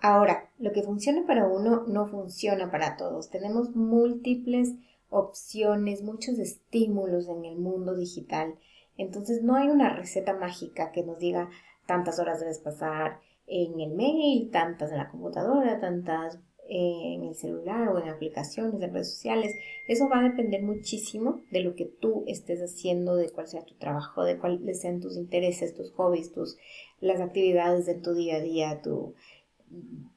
Ahora, 0.00 0.50
lo 0.58 0.72
que 0.72 0.82
funciona 0.82 1.26
para 1.26 1.46
uno 1.46 1.84
no 1.86 2.06
funciona 2.06 2.70
para 2.70 2.96
todos. 2.96 3.30
Tenemos 3.30 3.74
múltiples 3.74 4.74
opciones, 5.08 6.02
muchos 6.02 6.38
estímulos 6.38 7.28
en 7.28 7.44
el 7.44 7.56
mundo 7.56 7.96
digital. 7.96 8.54
Entonces 8.98 9.42
no 9.42 9.56
hay 9.56 9.68
una 9.68 9.94
receta 9.94 10.34
mágica 10.34 10.92
que 10.92 11.02
nos 11.02 11.18
diga 11.18 11.48
tantas 11.86 12.18
horas 12.18 12.40
debes 12.40 12.58
pasar, 12.58 13.20
en 13.46 13.80
el 13.80 13.92
mail, 13.92 14.50
tantas 14.50 14.90
en 14.90 14.98
la 14.98 15.10
computadora, 15.10 15.80
tantas 15.80 16.38
en 16.68 17.24
el 17.24 17.34
celular 17.34 17.88
o 17.88 17.98
en 18.00 18.08
aplicaciones, 18.08 18.82
en 18.82 18.92
redes 18.92 19.10
sociales. 19.10 19.54
Eso 19.86 20.08
va 20.08 20.20
a 20.20 20.28
depender 20.28 20.62
muchísimo 20.62 21.40
de 21.50 21.60
lo 21.60 21.74
que 21.74 21.84
tú 21.84 22.24
estés 22.26 22.60
haciendo, 22.60 23.16
de 23.16 23.30
cuál 23.30 23.46
sea 23.46 23.64
tu 23.64 23.74
trabajo, 23.74 24.24
de 24.24 24.38
cuáles 24.38 24.80
sean 24.80 25.00
tus 25.00 25.16
intereses, 25.16 25.74
tus 25.74 25.92
hobbies, 25.92 26.32
tus, 26.32 26.56
las 27.00 27.20
actividades 27.20 27.86
de 27.86 27.94
tu 27.94 28.14
día 28.14 28.36
a 28.36 28.40
día, 28.40 28.82
tu, 28.82 29.14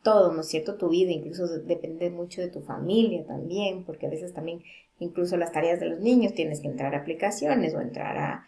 todo, 0.03 0.33
¿no 0.33 0.41
es 0.41 0.47
cierto? 0.47 0.77
Tu 0.77 0.89
vida, 0.89 1.11
incluso 1.11 1.47
depende 1.47 2.09
mucho 2.09 2.41
de 2.41 2.49
tu 2.49 2.61
familia 2.61 3.25
también, 3.25 3.83
porque 3.85 4.07
a 4.07 4.09
veces 4.09 4.33
también 4.33 4.63
incluso 4.99 5.37
las 5.37 5.51
tareas 5.51 5.79
de 5.79 5.87
los 5.87 5.99
niños 5.99 6.33
tienes 6.33 6.61
que 6.61 6.67
entrar 6.67 6.93
a 6.93 6.99
aplicaciones 6.99 7.73
o 7.73 7.81
entrar 7.81 8.17
a, 8.17 8.45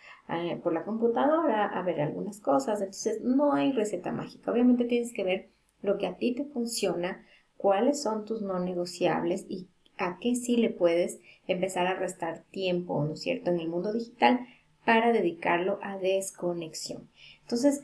por 0.63 0.74
la 0.74 0.84
computadora 0.84 1.65
a 1.67 1.82
ver 1.84 2.02
algunas 2.02 2.39
cosas. 2.39 2.80
Entonces 2.80 3.22
no 3.22 3.54
hay 3.54 3.72
receta 3.72 4.12
mágica. 4.12 4.52
Obviamente 4.52 4.86
tienes 4.86 5.13
que 5.13 5.24
ver 5.24 5.50
lo 5.82 5.98
que 5.98 6.08
a 6.08 6.17
ti 6.17 6.34
te 6.34 6.46
funciona, 6.46 7.26
cuáles 7.58 8.02
son 8.02 8.26
tus 8.26 8.41
no 8.41 8.60
negociables 8.60 9.46
y 9.50 9.67
a 9.98 10.17
qué 10.20 10.36
sí 10.36 10.58
le 10.58 10.70
puedes 10.70 11.20
empezar 11.48 11.88
a 11.88 11.96
restar 11.96 12.44
tiempo, 12.52 13.04
¿no 13.04 13.13
es 13.13 13.22
cierto?, 13.22 13.52
en 13.52 13.60
el 13.60 13.70
mundo 13.70 13.94
digital 13.94 14.39
para 14.86 15.12
dedicarlo 15.12 15.80
a 15.84 15.98
desconexión. 15.98 17.10
Entonces, 17.41 17.82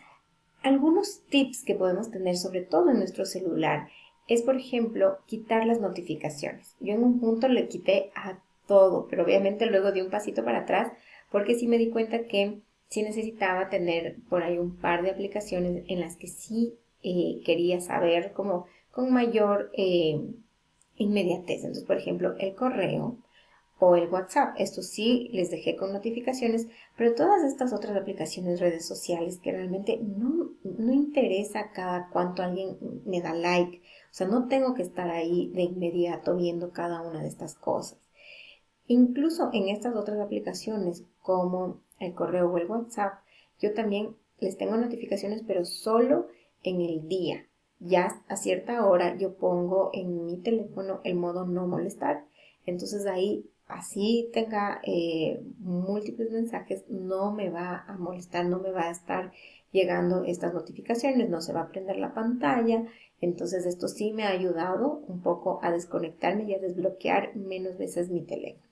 algunos 0.63 1.21
tips 1.29 1.63
que 1.63 1.75
podemos 1.75 2.09
tener, 2.09 2.37
sobre 2.37 2.61
todo 2.61 2.89
en 2.89 2.97
nuestro 2.97 3.25
celular, 3.25 3.89
es, 4.27 4.41
por 4.41 4.55
ejemplo, 4.55 5.19
quitar 5.25 5.65
las 5.65 5.79
notificaciones. 5.79 6.75
Yo 6.79 6.93
en 6.93 7.03
un 7.03 7.19
punto 7.19 7.47
le 7.47 7.67
quité 7.67 8.11
a 8.15 8.39
todo, 8.67 9.07
pero 9.07 9.23
obviamente 9.23 9.65
luego 9.65 9.91
di 9.91 10.01
un 10.01 10.09
pasito 10.09 10.43
para 10.43 10.59
atrás 10.59 10.91
porque 11.31 11.55
sí 11.55 11.67
me 11.67 11.77
di 11.77 11.89
cuenta 11.89 12.27
que 12.27 12.59
sí 12.89 13.03
necesitaba 13.03 13.69
tener 13.69 14.17
por 14.29 14.43
ahí 14.43 14.57
un 14.57 14.77
par 14.77 15.03
de 15.03 15.11
aplicaciones 15.11 15.83
en 15.87 15.99
las 15.99 16.15
que 16.15 16.27
sí 16.27 16.75
eh, 17.03 17.41
quería 17.45 17.81
saber 17.81 18.33
como 18.33 18.65
con 18.91 19.11
mayor 19.11 19.71
eh, 19.73 20.19
inmediatez. 20.95 21.57
Entonces, 21.57 21.83
por 21.83 21.97
ejemplo, 21.97 22.35
el 22.39 22.55
correo 22.55 23.17
o 23.79 23.95
el 23.95 24.09
WhatsApp. 24.09 24.55
Esto 24.57 24.81
sí 24.81 25.29
les 25.33 25.51
dejé 25.51 25.75
con 25.75 25.93
notificaciones, 25.93 26.67
pero 26.95 27.13
todas 27.13 27.43
estas 27.43 27.73
otras 27.73 27.95
aplicaciones, 27.95 28.59
redes 28.59 28.87
sociales 28.87 29.37
que 29.37 29.51
realmente 29.51 29.99
no, 30.01 30.51
no 30.63 30.93
interesa 30.93 31.71
cada 31.71 32.09
cuánto 32.09 32.41
alguien 32.41 32.77
me 33.05 33.21
da 33.21 33.33
like. 33.33 33.77
O 33.77 34.13
sea, 34.17 34.27
no 34.27 34.47
tengo 34.47 34.73
que 34.73 34.81
estar 34.81 35.09
ahí 35.09 35.51
de 35.53 35.63
inmediato 35.63 36.35
viendo 36.35 36.71
cada 36.71 37.01
una 37.01 37.21
de 37.21 37.27
estas 37.27 37.55
cosas. 37.55 37.99
Incluso 38.87 39.49
en 39.53 39.67
estas 39.67 39.95
otras 39.95 40.19
aplicaciones 40.19 41.03
como 41.27 41.81
el 41.99 42.13
correo 42.13 42.49
o 42.49 42.57
el 42.57 42.67
WhatsApp, 42.67 43.19
yo 43.59 43.73
también 43.73 44.15
les 44.39 44.57
tengo 44.57 44.77
notificaciones, 44.77 45.43
pero 45.45 45.65
solo 45.65 46.27
en 46.63 46.79
el 46.79 47.09
día. 47.09 47.45
Ya 47.81 48.23
a 48.29 48.37
cierta 48.37 48.85
hora 48.85 49.17
yo 49.17 49.35
pongo 49.35 49.89
en 49.93 50.25
mi 50.25 50.37
teléfono 50.37 51.01
el 51.03 51.15
modo 51.15 51.45
no 51.45 51.67
molestar. 51.67 52.23
Entonces 52.65 53.05
ahí, 53.05 53.45
así 53.67 54.29
tenga 54.31 54.79
eh, 54.83 55.41
múltiples 55.59 56.31
mensajes, 56.31 56.85
no 56.87 57.33
me 57.33 57.49
va 57.49 57.83
a 57.85 57.97
molestar, 57.97 58.45
no 58.45 58.59
me 58.59 58.71
va 58.71 58.83
a 58.83 58.91
estar 58.91 59.33
llegando 59.73 60.23
estas 60.23 60.53
notificaciones, 60.53 61.29
no 61.29 61.41
se 61.41 61.51
va 61.51 61.63
a 61.63 61.69
prender 61.69 61.97
la 61.97 62.13
pantalla. 62.13 62.85
Entonces 63.19 63.65
esto 63.65 63.89
sí 63.89 64.13
me 64.13 64.23
ha 64.23 64.29
ayudado 64.29 65.03
un 65.09 65.21
poco 65.21 65.59
a 65.61 65.71
desconectarme 65.71 66.45
y 66.45 66.53
a 66.53 66.59
desbloquear 66.59 67.35
menos 67.35 67.77
veces 67.77 68.09
mi 68.09 68.21
teléfono. 68.21 68.66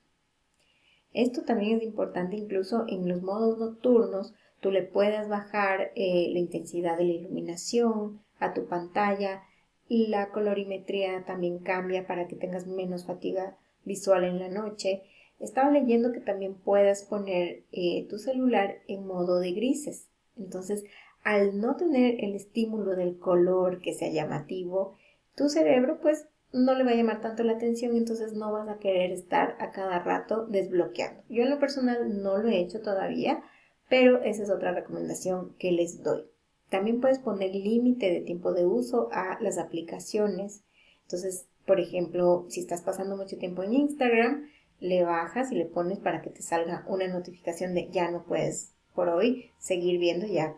Esto 1.12 1.42
también 1.42 1.78
es 1.78 1.84
importante 1.84 2.36
incluso 2.36 2.84
en 2.88 3.08
los 3.08 3.22
modos 3.22 3.58
nocturnos. 3.58 4.34
Tú 4.60 4.70
le 4.70 4.82
puedes 4.82 5.28
bajar 5.28 5.92
eh, 5.94 6.28
la 6.32 6.38
intensidad 6.38 6.96
de 6.98 7.04
la 7.04 7.12
iluminación 7.12 8.20
a 8.38 8.52
tu 8.52 8.66
pantalla 8.66 9.42
la 9.88 10.30
colorimetría 10.30 11.24
también 11.24 11.58
cambia 11.60 12.06
para 12.06 12.26
que 12.26 12.36
tengas 12.36 12.66
menos 12.66 13.06
fatiga 13.06 13.56
visual 13.84 14.24
en 14.24 14.38
la 14.38 14.48
noche. 14.48 15.02
Estaba 15.38 15.70
leyendo 15.70 16.12
que 16.12 16.20
también 16.20 16.54
puedes 16.54 17.02
poner 17.02 17.64
eh, 17.72 18.06
tu 18.08 18.18
celular 18.18 18.78
en 18.88 19.06
modo 19.06 19.38
de 19.38 19.52
grises. 19.52 20.08
Entonces, 20.36 20.84
al 21.22 21.60
no 21.60 21.76
tener 21.76 22.24
el 22.24 22.34
estímulo 22.34 22.96
del 22.96 23.18
color 23.18 23.80
que 23.80 23.92
sea 23.92 24.10
llamativo, 24.10 24.96
tu 25.36 25.48
cerebro 25.48 26.00
pues 26.00 26.28
no 26.56 26.74
le 26.74 26.84
va 26.84 26.90
a 26.90 26.94
llamar 26.94 27.20
tanto 27.20 27.42
la 27.42 27.52
atención, 27.52 27.96
entonces 27.96 28.32
no 28.32 28.50
vas 28.52 28.68
a 28.68 28.78
querer 28.78 29.12
estar 29.12 29.56
a 29.60 29.70
cada 29.70 29.98
rato 30.00 30.46
desbloqueando. 30.46 31.22
Yo 31.28 31.42
en 31.42 31.50
lo 31.50 31.58
personal 31.58 32.22
no 32.22 32.38
lo 32.38 32.48
he 32.48 32.60
hecho 32.60 32.80
todavía, 32.80 33.42
pero 33.88 34.22
esa 34.22 34.42
es 34.42 34.50
otra 34.50 34.72
recomendación 34.72 35.54
que 35.58 35.70
les 35.70 36.02
doy. 36.02 36.24
También 36.70 37.00
puedes 37.00 37.18
poner 37.18 37.54
límite 37.54 38.10
de 38.10 38.20
tiempo 38.20 38.52
de 38.52 38.66
uso 38.66 39.08
a 39.12 39.38
las 39.40 39.58
aplicaciones. 39.58 40.64
Entonces, 41.02 41.46
por 41.66 41.78
ejemplo, 41.78 42.46
si 42.48 42.60
estás 42.60 42.82
pasando 42.82 43.16
mucho 43.16 43.38
tiempo 43.38 43.62
en 43.62 43.74
Instagram, 43.74 44.48
le 44.80 45.04
bajas 45.04 45.52
y 45.52 45.54
le 45.54 45.66
pones 45.66 45.98
para 45.98 46.22
que 46.22 46.30
te 46.30 46.42
salga 46.42 46.84
una 46.88 47.06
notificación 47.08 47.74
de 47.74 47.88
ya 47.90 48.10
no 48.10 48.24
puedes 48.24 48.72
por 48.94 49.08
hoy 49.08 49.50
seguir 49.58 49.98
viendo, 49.98 50.26
ya 50.26 50.56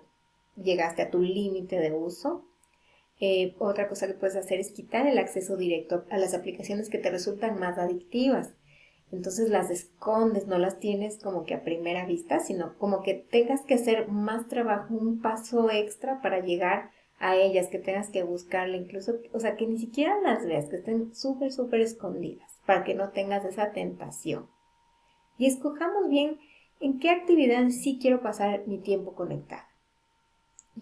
llegaste 0.56 1.02
a 1.02 1.11
tu 1.11 1.20
límite 1.20 1.78
de 1.78 1.92
uso. 1.92 2.47
Eh, 3.20 3.54
otra 3.59 3.88
cosa 3.88 4.07
que 4.07 4.14
puedes 4.14 4.37
hacer 4.37 4.61
es 4.61 4.70
quitar 4.70 5.07
el 5.07 5.18
acceso 5.18 5.57
directo 5.57 6.04
a 6.11 6.18
las 6.18 6.35
aplicaciones 6.35 6.88
que 6.88 6.98
te 6.98 7.11
resultan 7.11 7.59
más 7.59 7.78
adictivas. 7.78 8.54
entonces 9.11 9.48
las 9.48 9.70
escondes, 9.70 10.46
no 10.46 10.59
las 10.59 10.78
tienes 10.81 11.18
como 11.18 11.44
que 11.44 11.54
a 11.54 11.64
primera 11.64 12.04
vista, 12.04 12.40
sino 12.40 12.76
como 12.76 13.02
que 13.02 13.14
tengas 13.14 13.62
que 13.62 13.74
hacer 13.74 14.09
más 14.09 14.48
trabajo, 14.48 14.94
un 14.94 15.22
paso 15.22 15.70
extra 15.70 16.20
para 16.20 16.40
llegar 16.40 16.90
a 17.18 17.37
ellas, 17.37 17.68
que 17.68 17.78
tengas 17.78 18.11
que 18.11 18.22
buscarla, 18.22 18.76
incluso, 18.76 19.14
o 19.33 19.40
sea, 19.40 19.57
que 19.57 19.66
ni 19.66 19.78
siquiera 19.78 20.20
las 20.20 20.44
veas, 20.44 20.66
que 20.66 20.76
estén 20.76 21.14
súper, 21.14 21.52
súper 21.52 21.81
escondidas, 21.81 22.61
para 22.66 22.85
que 22.85 22.94
no 22.94 23.11
tengas 23.11 23.44
esa 23.44 23.72
tentación. 23.72 24.46
Y 25.37 25.46
escojamos 25.46 26.09
bien 26.09 26.38
en 26.81 26.98
qué 27.00 27.11
actividad 27.11 27.68
sí 27.70 27.98
quiero 28.00 28.20
pasar 28.20 28.66
mi 28.66 28.78
tiempo 28.78 29.14
conectada. 29.14 29.67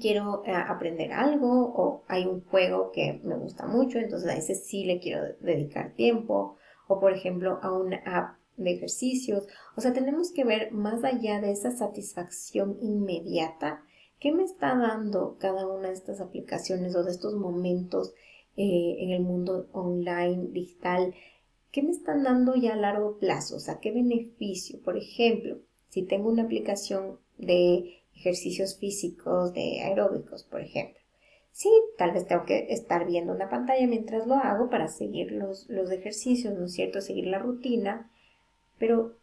Quiero 0.01 0.43
eh, 0.45 0.53
aprender 0.53 1.13
algo 1.13 1.49
o 1.49 2.05
hay 2.09 2.27
un 2.27 2.45
juego 2.45 2.91
que 2.93 3.21
me 3.25 3.37
gusta 3.37 3.67
mucho, 3.67 3.99
entonces 3.99 4.29
a 4.29 4.37
ese 4.37 4.55
sí 4.55 4.85
le 4.85 5.01
quiero 5.01 5.23
dedicar 5.41 5.95
tiempo 5.95 6.57
o 6.89 7.01
por 7.01 7.13
ejemplo 7.13 7.59
a 7.63 7.73
una 7.73 7.99
app 8.05 8.39
de 8.57 8.73
ejercicios. 8.73 9.47
O 9.77 9.81
sea, 9.81 9.93
tenemos 9.93 10.33
que 10.33 10.45
ver 10.45 10.73
más 10.73 11.05
allá 11.05 11.41
de 11.41 11.53
esa 11.53 11.71
satisfacción 11.71 12.79
inmediata, 12.81 13.83
qué 14.19 14.33
me 14.33 14.45
está 14.45 14.77
dando 14.77 15.37
cada 15.39 15.67
una 15.67 15.89
de 15.89 15.95
estas 15.95 16.21
aplicaciones 16.21 16.97
o 16.97 17.05
de 17.05 17.11
estos 17.11 17.35
momentos 17.35 18.15
eh, 18.57 18.97
en 19.01 19.11
el 19.11 19.23
mundo 19.23 19.69
online, 19.73 20.49
digital, 20.51 21.15
qué 21.71 21.83
me 21.83 21.91
están 21.91 22.23
dando 22.23 22.55
ya 22.55 22.73
a 22.73 22.77
largo 22.77 23.19
plazo, 23.19 23.57
o 23.57 23.61
sea, 23.61 23.81
qué 23.81 23.93
beneficio. 23.93 24.81
Por 24.83 24.97
ejemplo, 24.97 25.59
si 25.89 26.03
tengo 26.03 26.31
una 26.31 26.45
aplicación 26.45 27.19
de 27.37 28.03
ejercicios 28.17 28.79
físicos, 28.79 29.53
de 29.53 29.81
aeróbicos, 29.83 30.45
por 30.45 30.61
ejemplo. 30.61 31.01
Sí, 31.53 31.71
tal 31.97 32.13
vez 32.13 32.27
tengo 32.27 32.45
que 32.45 32.67
estar 32.71 33.07
viendo 33.07 33.33
una 33.33 33.49
pantalla 33.49 33.87
mientras 33.87 34.27
lo 34.27 34.35
hago 34.35 34.69
para 34.69 34.89
seguir 34.89 35.33
los, 35.33 35.69
los 35.71 35.91
ejercicios, 35.91 36.53
¿no 36.55 36.67
es 36.67 36.75
cierto? 36.75 37.01
Seguir 37.01 37.29
la 37.29 37.39
rutina, 37.39 38.11
pero 38.79 39.15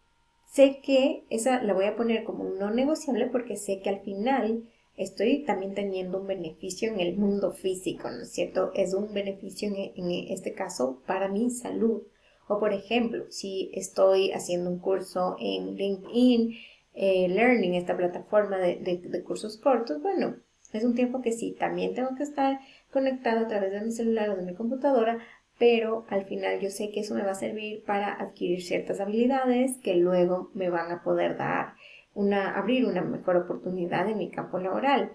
sé 0.50 0.80
que 0.84 1.26
esa 1.30 1.62
la 1.62 1.74
voy 1.74 1.86
a 1.86 1.96
poner 1.96 2.24
como 2.24 2.46
no 2.46 2.72
negociable 2.72 3.28
porque 3.28 3.56
sé 3.56 3.82
que 3.82 3.90
al 3.90 4.02
final 4.02 4.64
estoy 4.98 5.44
también 5.44 5.76
teniendo 5.76 6.20
un 6.22 6.28
beneficio 6.28 6.92
en 6.92 7.00
el 7.00 7.16
mundo 7.16 7.52
físico, 7.52 8.10
¿no 8.10 8.24
es 8.24 8.32
cierto? 8.32 8.72
Es 8.74 8.94
un 8.94 9.14
beneficio 9.14 9.68
en, 9.68 9.92
en 9.96 10.32
este 10.32 10.54
caso 10.54 11.02
para 11.06 11.28
mi 11.28 11.50
salud. 11.52 12.02
O 12.48 12.60
por 12.60 12.74
ejemplo, 12.74 13.26
si 13.30 13.72
estoy 13.74 14.32
haciendo 14.32 14.70
un 14.70 14.80
curso 14.80 15.36
en 15.40 15.76
LinkedIn, 15.76 16.56
eh, 16.94 17.28
Learning, 17.28 17.74
esta 17.74 17.98
plataforma 17.98 18.58
de, 18.58 18.76
de, 18.78 19.24
cursos 19.24 19.58
cortos, 19.58 20.02
bueno, 20.02 20.36
es 20.74 20.84
un 20.84 20.96
tiempo 20.96 21.22
que 21.22 21.32
sí, 21.32 21.56
también 21.60 21.94
tengo 21.94 22.16
que 22.16 22.24
estar 22.24 22.60
conectado 22.92 23.46
a 23.46 23.48
través 23.48 23.72
de 23.72 23.82
mi 23.82 23.92
celular 23.92 24.30
o 24.30 24.36
de 24.36 24.44
mi 24.44 24.54
computadora, 24.54 25.20
pero 25.58 26.06
al 26.10 26.26
final 26.26 26.60
yo 26.60 26.70
sé 26.70 26.92
que 26.92 27.02
eso 27.02 27.16
me 27.16 27.24
va 27.24 27.32
a 27.32 27.36
servir 27.36 27.84
para 27.84 28.14
adquirir 28.14 28.62
ciertas 28.64 29.00
habilidades 29.00 29.78
que 29.78 29.96
luego 29.96 30.52
me 30.54 30.70
van 30.70 30.92
a 30.92 31.04
poder 31.04 31.38
dar 31.38 31.76
una, 32.14 32.56
abrir 32.58 32.86
una 32.86 33.02
mejor 33.02 33.38
oportunidad 33.38 34.10
en 34.10 34.18
mi 34.18 34.30
campo 34.30 34.60
laboral. 34.60 35.14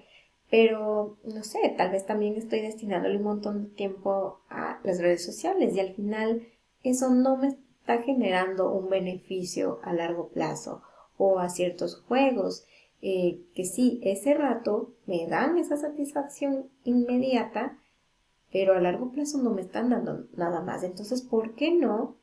Pero, 0.51 1.19
no 1.25 1.43
sé, 1.45 1.75
tal 1.77 1.91
vez 1.91 2.07
también 2.07 2.37
estoy 2.37 2.61
destinándole 2.61 3.19
un 3.19 3.25
montón 3.25 3.65
de 3.65 3.71
tiempo 3.75 4.41
a 4.49 4.81
las 4.83 4.99
redes 4.99 5.25
sociales 5.25 5.77
y 5.77 5.81
al 5.81 5.95
final 5.95 6.49
eso 6.83 7.11
no 7.11 7.37
me 7.37 7.49
está 7.49 8.01
generando 8.03 8.73
un 8.73 8.89
beneficio 8.89 9.81
a 9.83 9.93
largo 9.93 10.31
plazo 10.31 10.83
o 11.19 11.39
a 11.39 11.49
ciertos 11.49 12.03
juegos 12.09 12.65
eh, 13.01 13.45
que 13.55 13.65
sí, 13.65 14.01
ese 14.03 14.35
rato 14.35 14.95
me 15.07 15.27
dan 15.29 15.57
esa 15.57 15.77
satisfacción 15.77 16.69
inmediata, 16.83 17.79
pero 18.51 18.75
a 18.75 18.81
largo 18.81 19.13
plazo 19.13 19.39
no 19.39 19.51
me 19.51 19.61
están 19.61 19.91
dando 19.91 20.27
nada 20.35 20.63
más. 20.63 20.83
Entonces, 20.83 21.23
¿por 21.23 21.55
qué 21.55 21.73
no 21.73 22.17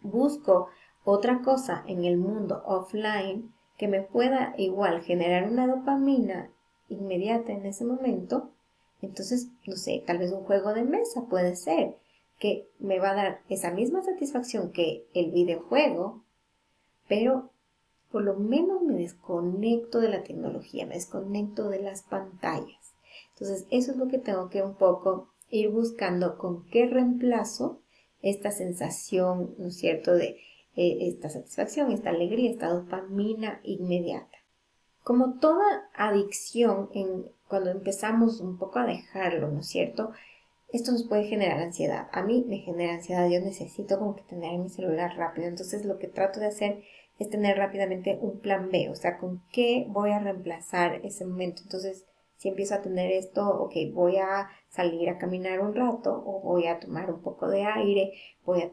busco 0.00 0.68
otra 1.04 1.42
cosa 1.42 1.84
en 1.86 2.04
el 2.04 2.16
mundo 2.16 2.62
offline 2.66 3.52
que 3.78 3.86
me 3.86 4.02
pueda 4.02 4.54
igual 4.56 5.02
generar 5.02 5.48
una 5.48 5.68
dopamina 5.68 6.50
inmediata 6.88 7.52
en 7.52 7.66
ese 7.66 7.84
momento? 7.84 8.50
Entonces, 9.02 9.50
no 9.66 9.76
sé, 9.76 10.02
tal 10.04 10.18
vez 10.18 10.32
un 10.32 10.42
juego 10.42 10.74
de 10.74 10.82
mesa 10.82 11.26
puede 11.28 11.54
ser 11.54 11.96
que 12.40 12.68
me 12.80 12.98
va 12.98 13.10
a 13.10 13.14
dar 13.14 13.40
esa 13.48 13.70
misma 13.70 14.02
satisfacción 14.02 14.72
que 14.72 15.06
el 15.14 15.30
videojuego, 15.30 16.24
pero 17.08 17.50
por 18.16 18.24
lo 18.24 18.32
menos 18.32 18.80
me 18.80 18.94
desconecto 18.94 20.00
de 20.00 20.08
la 20.08 20.22
tecnología, 20.22 20.86
me 20.86 20.94
desconecto 20.94 21.68
de 21.68 21.82
las 21.82 22.00
pantallas. 22.00 22.94
Entonces, 23.34 23.66
eso 23.70 23.90
es 23.92 23.98
lo 23.98 24.08
que 24.08 24.16
tengo 24.16 24.48
que 24.48 24.62
un 24.62 24.74
poco 24.74 25.28
ir 25.50 25.68
buscando 25.68 26.38
con 26.38 26.64
qué 26.70 26.86
reemplazo 26.86 27.82
esta 28.22 28.52
sensación, 28.52 29.54
¿no 29.58 29.68
es 29.68 29.76
cierto?, 29.76 30.14
de 30.14 30.38
eh, 30.76 30.96
esta 31.02 31.28
satisfacción, 31.28 31.92
esta 31.92 32.08
alegría, 32.08 32.50
esta 32.50 32.70
dopamina 32.70 33.60
inmediata. 33.64 34.38
Como 35.04 35.38
toda 35.38 35.90
adicción, 35.94 36.88
cuando 37.48 37.68
empezamos 37.68 38.40
un 38.40 38.56
poco 38.56 38.78
a 38.78 38.86
dejarlo, 38.86 39.50
¿no 39.50 39.60
es 39.60 39.66
cierto?, 39.66 40.12
esto 40.72 40.90
nos 40.90 41.06
puede 41.06 41.24
generar 41.24 41.60
ansiedad. 41.60 42.08
A 42.12 42.22
mí 42.22 42.46
me 42.48 42.60
genera 42.60 42.94
ansiedad, 42.94 43.28
yo 43.28 43.40
necesito 43.40 43.98
como 43.98 44.16
que 44.16 44.22
tener 44.22 44.58
mi 44.58 44.70
celular 44.70 45.14
rápido. 45.18 45.48
Entonces 45.48 45.84
lo 45.84 45.98
que 45.98 46.08
trato 46.08 46.40
de 46.40 46.46
hacer 46.46 46.82
es 47.18 47.30
tener 47.30 47.56
rápidamente 47.56 48.18
un 48.20 48.40
plan 48.40 48.70
B, 48.70 48.90
o 48.90 48.94
sea, 48.94 49.18
con 49.18 49.42
qué 49.52 49.86
voy 49.88 50.10
a 50.10 50.18
reemplazar 50.18 51.00
ese 51.04 51.24
momento. 51.24 51.62
Entonces, 51.62 52.06
si 52.36 52.48
empiezo 52.48 52.74
a 52.74 52.82
tener 52.82 53.10
esto, 53.12 53.48
ok, 53.48 53.74
voy 53.92 54.16
a 54.16 54.48
salir 54.68 55.08
a 55.08 55.18
caminar 55.18 55.60
un 55.60 55.74
rato 55.74 56.22
o 56.26 56.40
voy 56.40 56.66
a 56.66 56.78
tomar 56.78 57.10
un 57.10 57.22
poco 57.22 57.48
de 57.48 57.64
aire, 57.64 58.12
voy 58.44 58.62
a 58.62 58.70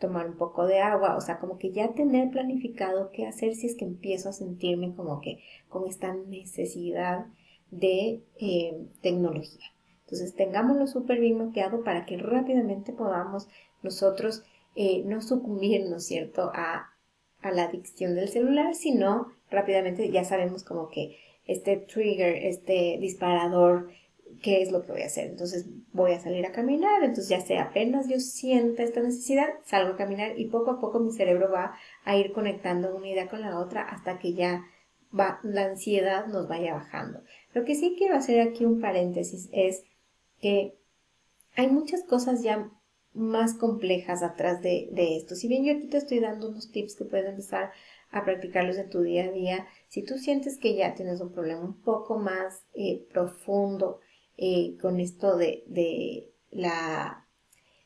tomar 0.00 0.26
un 0.28 0.36
poco 0.36 0.66
de 0.66 0.80
agua, 0.80 1.16
o 1.16 1.20
sea, 1.20 1.38
como 1.38 1.58
que 1.58 1.72
ya 1.72 1.94
tener 1.94 2.30
planificado 2.30 3.10
qué 3.12 3.26
hacer 3.26 3.54
si 3.54 3.66
es 3.66 3.76
que 3.76 3.84
empiezo 3.84 4.28
a 4.28 4.32
sentirme 4.32 4.94
como 4.94 5.20
que 5.20 5.38
con 5.68 5.86
esta 5.86 6.12
necesidad 6.12 7.26
de 7.70 8.22
eh, 8.40 8.86
tecnología. 9.00 9.64
Entonces, 10.04 10.34
tengámoslo 10.34 10.86
súper 10.86 11.20
bien 11.20 11.38
mapeado 11.38 11.82
para 11.82 12.04
que 12.04 12.16
rápidamente 12.16 12.92
podamos 12.92 13.48
nosotros 13.82 14.42
eh, 14.74 15.02
no 15.04 15.22
sucumbir, 15.22 15.88
¿no 15.88 15.96
es 15.96 16.06
cierto?, 16.06 16.50
a 16.54 16.95
a 17.42 17.50
la 17.50 17.64
adicción 17.64 18.14
del 18.14 18.28
celular, 18.28 18.74
sino 18.74 19.32
rápidamente 19.50 20.10
ya 20.10 20.24
sabemos 20.24 20.64
como 20.64 20.88
que 20.88 21.18
este 21.46 21.76
trigger, 21.76 22.34
este 22.34 22.98
disparador, 23.00 23.88
qué 24.42 24.62
es 24.62 24.70
lo 24.70 24.84
que 24.84 24.92
voy 24.92 25.02
a 25.02 25.06
hacer. 25.06 25.28
Entonces 25.28 25.66
voy 25.92 26.12
a 26.12 26.20
salir 26.20 26.44
a 26.46 26.52
caminar, 26.52 27.02
entonces 27.02 27.28
ya 27.28 27.40
sé, 27.40 27.58
apenas 27.58 28.08
yo 28.08 28.18
sienta 28.18 28.82
esta 28.82 29.00
necesidad, 29.00 29.48
salgo 29.64 29.94
a 29.94 29.96
caminar 29.96 30.38
y 30.38 30.46
poco 30.46 30.72
a 30.72 30.80
poco 30.80 31.00
mi 31.00 31.12
cerebro 31.12 31.50
va 31.50 31.76
a 32.04 32.16
ir 32.16 32.32
conectando 32.32 32.94
una 32.94 33.08
idea 33.08 33.28
con 33.28 33.40
la 33.40 33.58
otra 33.58 33.82
hasta 33.82 34.18
que 34.18 34.34
ya 34.34 34.64
va, 35.18 35.40
la 35.42 35.66
ansiedad 35.66 36.26
nos 36.26 36.48
vaya 36.48 36.74
bajando. 36.74 37.22
Lo 37.54 37.64
que 37.64 37.74
sí 37.74 37.94
quiero 37.96 38.16
hacer 38.16 38.40
aquí 38.40 38.64
un 38.64 38.80
paréntesis 38.80 39.48
es 39.52 39.84
que 40.40 40.76
hay 41.54 41.68
muchas 41.68 42.02
cosas 42.02 42.42
ya 42.42 42.70
más 43.16 43.54
complejas 43.54 44.22
atrás 44.22 44.62
de, 44.62 44.90
esto. 45.16 45.34
Si 45.34 45.48
bien 45.48 45.64
yo 45.64 45.72
aquí 45.72 45.88
te 45.88 45.96
estoy 45.96 46.20
dando 46.20 46.50
unos 46.50 46.70
tips 46.70 46.96
que 46.96 47.06
puedes 47.06 47.26
empezar 47.26 47.72
a 48.10 48.24
practicarlos 48.24 48.76
en 48.76 48.90
tu 48.90 49.00
día 49.00 49.24
a 49.24 49.32
día, 49.32 49.66
si 49.88 50.04
tú 50.04 50.18
sientes 50.18 50.58
que 50.58 50.74
ya 50.74 50.94
tienes 50.94 51.20
un 51.20 51.32
problema 51.32 51.62
un 51.62 51.80
poco 51.82 52.18
más 52.18 52.66
eh, 52.74 53.06
profundo 53.12 54.00
eh, 54.36 54.76
con 54.80 55.00
esto 55.00 55.36
de, 55.36 56.32
la 56.50 57.26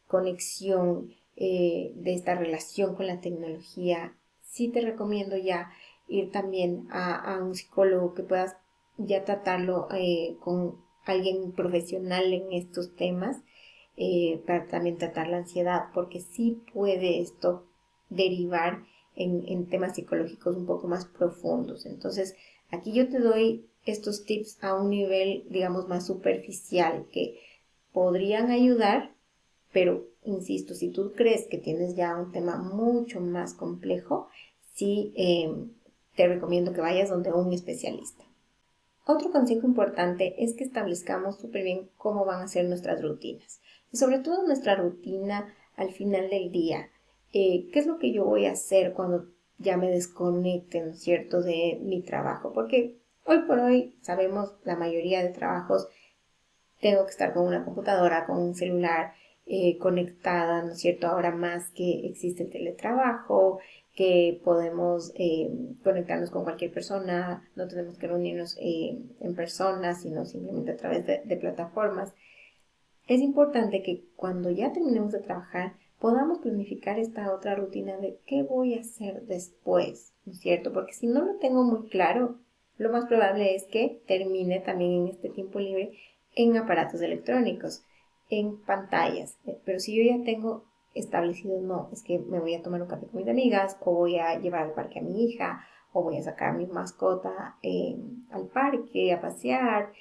conexión 0.07 1.15
eh, 1.37 1.93
de 1.95 2.15
esta 2.15 2.35
relación 2.35 2.95
con 2.97 3.07
la 3.07 3.21
tecnología, 3.21 4.17
sí 4.43 4.69
te 4.69 4.81
recomiendo 4.81 5.37
ya 5.37 5.71
ir 6.09 6.33
también 6.33 6.89
a, 6.91 7.15
a 7.15 7.43
un 7.43 7.55
psicólogo 7.55 8.15
que 8.15 8.25
puedas 8.25 8.57
ya 8.99 9.25
tratarlo 9.25 9.89
con 10.41 10.85
alguien 11.07 11.53
profesional 11.53 12.33
en 12.33 12.53
estos 12.53 12.95
temas 12.97 13.39
eh, 13.97 14.43
para 14.47 14.67
también 14.67 14.97
tratar 14.97 15.29
la 15.29 15.39
ansiedad, 15.39 15.89
porque 15.93 16.21
sí 16.21 16.63
puede 16.73 17.21
esto 17.21 17.67
derivar 18.09 18.85
en, 19.15 19.67
temas 19.67 19.95
psicológicos 19.95 20.57
un 20.57 20.67
poco 20.67 20.89
más 20.89 21.07
profundos. 21.07 21.87
Entonces, 21.87 22.35
aquí 22.71 22.93
yo 22.93 23.09
te 23.09 23.19
doy 23.19 23.67
estos 23.85 24.25
tips 24.25 24.63
a 24.63 24.75
un 24.75 24.91
nivel, 24.91 25.45
digamos, 25.51 25.89
más 25.89 26.07
superficial 26.07 27.07
que 27.13 27.39
podrían 27.93 28.51
ayudar, 28.51 29.15
pero 29.73 30.07
insisto, 30.25 30.75
si 30.75 30.91
tú 30.91 31.13
crees 31.13 31.47
que 31.49 31.59
tienes 31.59 31.97
ya 31.97 32.17
un 32.17 32.33
tema 32.33 32.57
mucho 32.57 33.21
más 33.21 33.55
complejo, 33.55 34.29
sí 34.75 35.13
eh, 35.17 35.53
te 36.17 36.29
recomiendo 36.29 36.73
que 36.73 36.81
vayas 36.81 37.11
donde 37.11 37.33
un 37.33 37.53
especialista. 37.53 38.25
Otro 39.07 39.33
consejo 39.33 39.67
importante 39.67 40.43
es 40.43 40.55
que 40.55 40.65
establezcamos 40.65 41.39
súper 41.41 41.65
bien 41.65 41.91
cómo 41.97 42.25
van 42.25 42.43
a 42.43 42.49
ser 42.49 42.67
nuestras 42.67 43.03
rutinas 43.03 43.61
y 43.93 43.97
sobre 43.97 44.19
todo 44.19 44.47
nuestra 44.47 44.77
rutina 44.77 45.55
al 45.77 45.93
final 45.93 46.29
del 46.31 46.51
día. 46.51 46.91
Eh, 47.33 47.69
¿Qué 47.73 47.79
es 47.79 47.87
lo 47.87 47.99
que 47.99 48.13
yo 48.13 48.25
voy 48.25 48.47
a 48.47 48.53
hacer 48.53 48.93
cuando 48.93 49.27
ya 49.61 49.77
me 49.77 49.91
desconecte, 49.91 50.81
¿no 50.81 50.91
es 50.91 51.01
cierto?, 51.01 51.43
de 51.43 51.79
mi 51.83 52.03
trabajo. 52.03 52.53
Porque 52.53 52.97
hoy 53.25 53.41
por 53.47 53.61
hoy 53.61 53.97
sabemos 54.01 54.55
la 54.65 54.77
mayoría 54.77 55.23
de 55.23 55.29
trabajos 55.29 55.89
tengo 56.81 57.05
que 57.05 57.11
estar 57.11 57.35
con 57.35 57.47
una 57.47 57.65
computadora, 57.65 58.27
con 58.27 58.39
un 58.39 58.55
celular, 58.55 59.13
eh, 59.47 59.77
conectada, 59.79 60.63
¿no 60.63 60.73
es 60.73 60.79
cierto? 60.79 61.09
Ahora 61.09 61.31
más 61.31 61.71
que 61.71 62.07
existe 62.07 62.45
el 62.45 62.51
teletrabajo, 62.51 63.59
que 63.95 64.41
podemos 64.45 65.13
eh, 65.17 65.51
conectarnos 65.85 66.31
con 66.31 66.45
cualquier 66.45 66.73
persona, 66.73 67.47
no 67.57 67.69
tenemos 67.69 67.99
que 67.99 68.07
reunirnos 68.07 68.57
eh, 68.61 68.99
en 69.21 69.35
persona, 69.35 69.95
sino 69.95 70.25
simplemente 70.25 70.73
a 70.73 70.77
través 70.77 71.05
de 71.07 71.37
plataformas. 71.37 72.15
Es 73.07 73.21
importante 73.21 73.83
que 73.83 74.05
cuando 74.17 74.51
ya 74.51 74.73
terminemos 74.73 75.13
de 75.13 75.21
trabajar 75.21 75.75
podamos 75.99 76.39
planificar 76.39 76.99
esta 76.99 77.33
otra 77.33 77.55
rutina 77.55 77.97
de 77.99 78.19
qué 78.27 78.43
voy 78.43 78.75
a 78.75 78.81
hacer 78.81 79.23
después, 79.27 80.15
¿no 80.25 80.33
es 80.33 80.41
cierto? 80.41 80.73
Porque 80.73 80.95
si 80.95 81.07
no 81.07 81.25
lo 81.25 81.37
tengo 81.37 81.63
muy 81.63 81.89
claro, 81.89 82.39
lo 82.79 82.91
más 82.91 83.07
probable 83.07 83.55
es 83.55 83.65
que 83.65 84.03
termine 84.07 84.61
también 84.61 84.93
en 84.93 85.09
este 85.09 85.29
tiempo 85.29 85.61
libre 85.61 85.93
en 86.35 86.57
aparatos 86.57 87.03
electrónicos, 87.03 87.85
en 88.31 88.63
pantallas. 88.63 89.39
Pero 89.65 89.79
si 89.79 89.97
yo 89.97 90.17
ya 90.17 90.25
tengo 90.25 90.65
establecido, 90.95 91.61
no, 91.61 91.91
es 91.93 92.03
que 92.03 92.19
me 92.19 92.41
voy 92.41 92.55
a 92.55 92.63
tomar 92.63 92.83
un 92.83 92.89
café 92.89 93.07
con 93.07 93.21
mis 93.21 93.29
amigas, 93.29 93.77
o 93.81 93.95
voy 93.95 94.19
a 94.19 94.39
llevar 94.39 94.63
al 94.63 94.73
parque 94.73 95.01
a 95.01 95.03
mi 95.03 95.25
hija, 95.25 95.65
o 95.93 96.03
voy 96.03 96.17
a 96.17 96.23
sacar 96.23 96.51
a 96.51 96.55
mi 96.55 96.67
mascota 96.67 97.57
eh, 97.63 97.97
al 98.31 98.47
parque 98.47 99.13
a 99.13 99.21
pasear, 99.21 99.93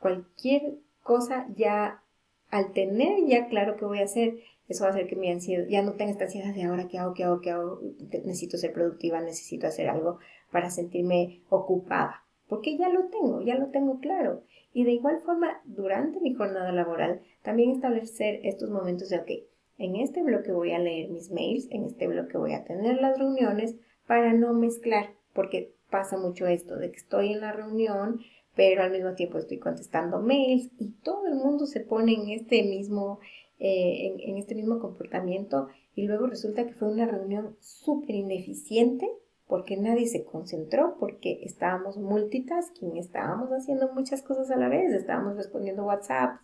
cualquier 0.00 0.74
cosa 1.02 1.46
ya, 1.56 2.02
al 2.50 2.72
tener 2.72 3.26
ya 3.26 3.48
claro 3.48 3.76
qué 3.76 3.84
voy 3.84 4.00
a 4.00 4.04
hacer, 4.04 4.38
eso 4.68 4.84
va 4.84 4.90
a 4.90 4.92
hacer 4.92 5.06
que 5.06 5.16
mi 5.16 5.30
ansiedad, 5.30 5.66
ya 5.68 5.82
no 5.82 5.92
tenga 5.92 6.12
esta 6.12 6.24
ansiedad 6.24 6.54
de 6.54 6.64
ahora 6.64 6.88
qué 6.88 6.98
hago, 6.98 7.14
qué 7.14 7.24
hago, 7.24 7.40
qué 7.40 7.50
hago, 7.50 7.80
necesito 8.24 8.56
ser 8.56 8.72
productiva, 8.72 9.20
necesito 9.20 9.66
hacer 9.66 9.88
algo 9.88 10.18
para 10.50 10.70
sentirme 10.70 11.42
ocupada, 11.48 12.24
porque 12.48 12.76
ya 12.76 12.88
lo 12.88 13.06
tengo, 13.08 13.42
ya 13.42 13.56
lo 13.56 13.66
tengo 13.66 14.00
claro. 14.00 14.42
Y 14.72 14.84
de 14.84 14.92
igual 14.92 15.20
forma, 15.20 15.60
durante 15.64 16.20
mi 16.20 16.34
jornada 16.34 16.70
laboral, 16.72 17.22
también 17.42 17.70
establecer 17.70 18.40
estos 18.42 18.70
momentos 18.70 19.08
de, 19.08 19.18
ok, 19.18 19.30
en 19.78 19.96
este 19.96 20.22
bloque 20.22 20.52
voy 20.52 20.72
a 20.72 20.78
leer 20.78 21.10
mis 21.10 21.30
mails, 21.30 21.68
en 21.70 21.84
este 21.84 22.06
bloque 22.06 22.38
voy 22.38 22.54
a 22.54 22.64
tener 22.64 22.96
las 23.00 23.18
reuniones 23.18 23.76
para 24.06 24.32
no 24.32 24.52
mezclar, 24.52 25.14
porque 25.32 25.74
pasa 25.90 26.18
mucho 26.18 26.46
esto 26.46 26.76
de 26.76 26.90
que 26.90 26.96
estoy 26.96 27.32
en 27.32 27.40
la 27.40 27.52
reunión, 27.52 28.20
pero 28.56 28.82
al 28.82 28.90
mismo 28.90 29.14
tiempo 29.14 29.38
estoy 29.38 29.58
contestando 29.58 30.20
mails 30.20 30.70
y 30.78 30.90
todo 31.02 31.26
el 31.26 31.36
mundo 31.36 31.66
se 31.66 31.80
pone 31.80 32.14
en 32.14 32.30
este 32.30 32.64
mismo, 32.64 33.20
eh, 33.60 34.16
en 34.18 34.36
este 34.38 34.56
mismo 34.56 34.80
comportamiento 34.80 35.68
y 35.94 36.06
luego 36.06 36.26
resulta 36.26 36.66
que 36.66 36.74
fue 36.74 36.90
una 36.90 37.06
reunión 37.06 37.56
súper 37.60 38.16
ineficiente 38.16 39.08
porque 39.46 39.76
nadie 39.76 40.06
se 40.06 40.24
concentró, 40.24 40.96
porque 40.98 41.40
estábamos 41.44 41.96
multitasking, 41.98 42.96
estábamos 42.96 43.50
haciendo 43.50 43.92
muchas 43.92 44.22
cosas 44.22 44.50
a 44.50 44.56
la 44.56 44.68
vez, 44.68 44.92
estábamos 44.92 45.36
respondiendo 45.36 45.84
WhatsApp 45.84 46.40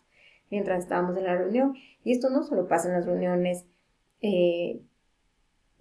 mientras 0.50 0.84
estábamos 0.84 1.16
en 1.16 1.24
la 1.24 1.36
reunión. 1.36 1.74
Y 2.04 2.12
esto 2.12 2.30
no 2.30 2.44
solo 2.44 2.68
pasa 2.68 2.88
en 2.88 2.94
las 2.94 3.06
reuniones 3.06 3.66
eh, 4.20 4.82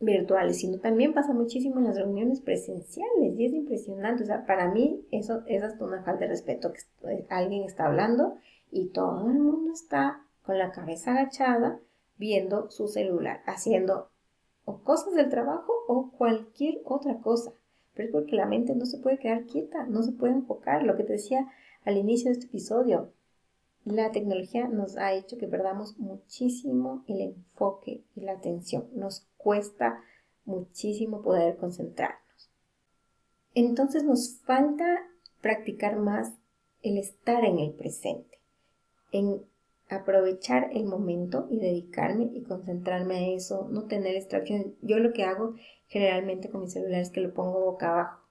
virtuales, 0.02 0.60
sino 0.60 0.80
también 0.80 1.14
pasa 1.14 1.34
muchísimo 1.34 1.78
en 1.80 1.86
las 1.86 1.98
reuniones 1.98 2.42
presenciales 2.42 3.38
y 3.38 3.46
es 3.46 3.54
impresionante. 3.54 4.24
O 4.24 4.26
sea, 4.26 4.46
para 4.46 4.72
mí 4.72 5.06
eso 5.12 5.44
es 5.48 5.64
hasta 5.64 5.86
una 5.86 6.04
falta 6.04 6.22
de 6.22 6.30
respeto 6.30 6.74
que 6.74 7.26
alguien 7.30 7.64
está 7.64 7.86
hablando 7.86 8.36
y 8.72 8.90
todo 8.90 9.30
el 9.30 9.40
mundo 9.40 9.72
está 9.74 10.26
con 10.44 10.58
la 10.58 10.72
cabeza 10.72 11.12
agachada 11.12 11.80
viendo 12.18 12.70
su 12.70 12.88
celular, 12.88 13.42
haciendo 13.46 14.10
o 14.66 14.84
cosas 14.84 15.14
del 15.16 15.30
trabajo 15.30 15.72
o 15.88 16.12
cualquier 16.12 16.82
otra 16.86 17.20
cosa. 17.20 17.54
Pero 17.94 18.08
es 18.08 18.12
porque 18.14 18.36
la 18.36 18.46
mente 18.46 18.76
no 18.76 18.86
se 18.86 19.00
puede 19.00 19.20
quedar 19.20 19.46
quieta, 19.46 19.86
no 19.86 20.04
se 20.04 20.14
puede 20.14 20.34
enfocar. 20.34 20.84
Lo 20.84 20.96
que 20.96 21.04
te 21.04 21.14
decía 21.14 21.48
al 21.84 21.98
inicio 21.98 22.28
de 22.28 22.34
este 22.34 22.46
episodio, 22.46 23.12
la 23.84 24.12
tecnología 24.12 24.68
nos 24.68 24.98
ha 24.98 25.14
hecho 25.14 25.38
que 25.38 25.48
perdamos 25.48 25.98
muchísimo 25.98 27.04
el 27.08 27.22
enfoque 27.22 28.04
y 28.16 28.22
la 28.22 28.34
atención. 28.34 28.88
Nos 28.94 29.28
cuesta 29.44 30.02
muchísimo 30.46 31.22
poder 31.22 31.58
concentrarnos. 31.58 32.22
Entonces 33.54 34.04
nos 34.04 34.40
falta 34.42 35.08
practicar 35.42 35.98
más 35.98 36.34
el 36.84 36.98
estar 36.98 37.44
en 37.44 37.60
el 37.60 37.74
presente, 37.74 38.40
en 39.12 39.44
aprovechar 39.90 40.70
el 40.72 40.86
momento 40.86 41.48
y 41.50 41.60
dedicarme 41.60 42.30
y 42.34 42.44
concentrarme 42.44 43.16
a 43.16 43.36
eso, 43.36 43.68
no 43.70 43.84
tener 43.84 44.16
distracciones. 44.16 44.68
Yo 44.82 45.00
lo 45.00 45.12
que 45.12 45.26
hago 45.26 45.56
generalmente 45.88 46.50
con 46.50 46.62
mi 46.62 46.70
celular 46.70 47.02
es 47.02 47.10
que 47.10 47.22
lo 47.22 47.34
pongo 47.34 47.60
boca 47.60 47.92
abajo. 47.92 48.22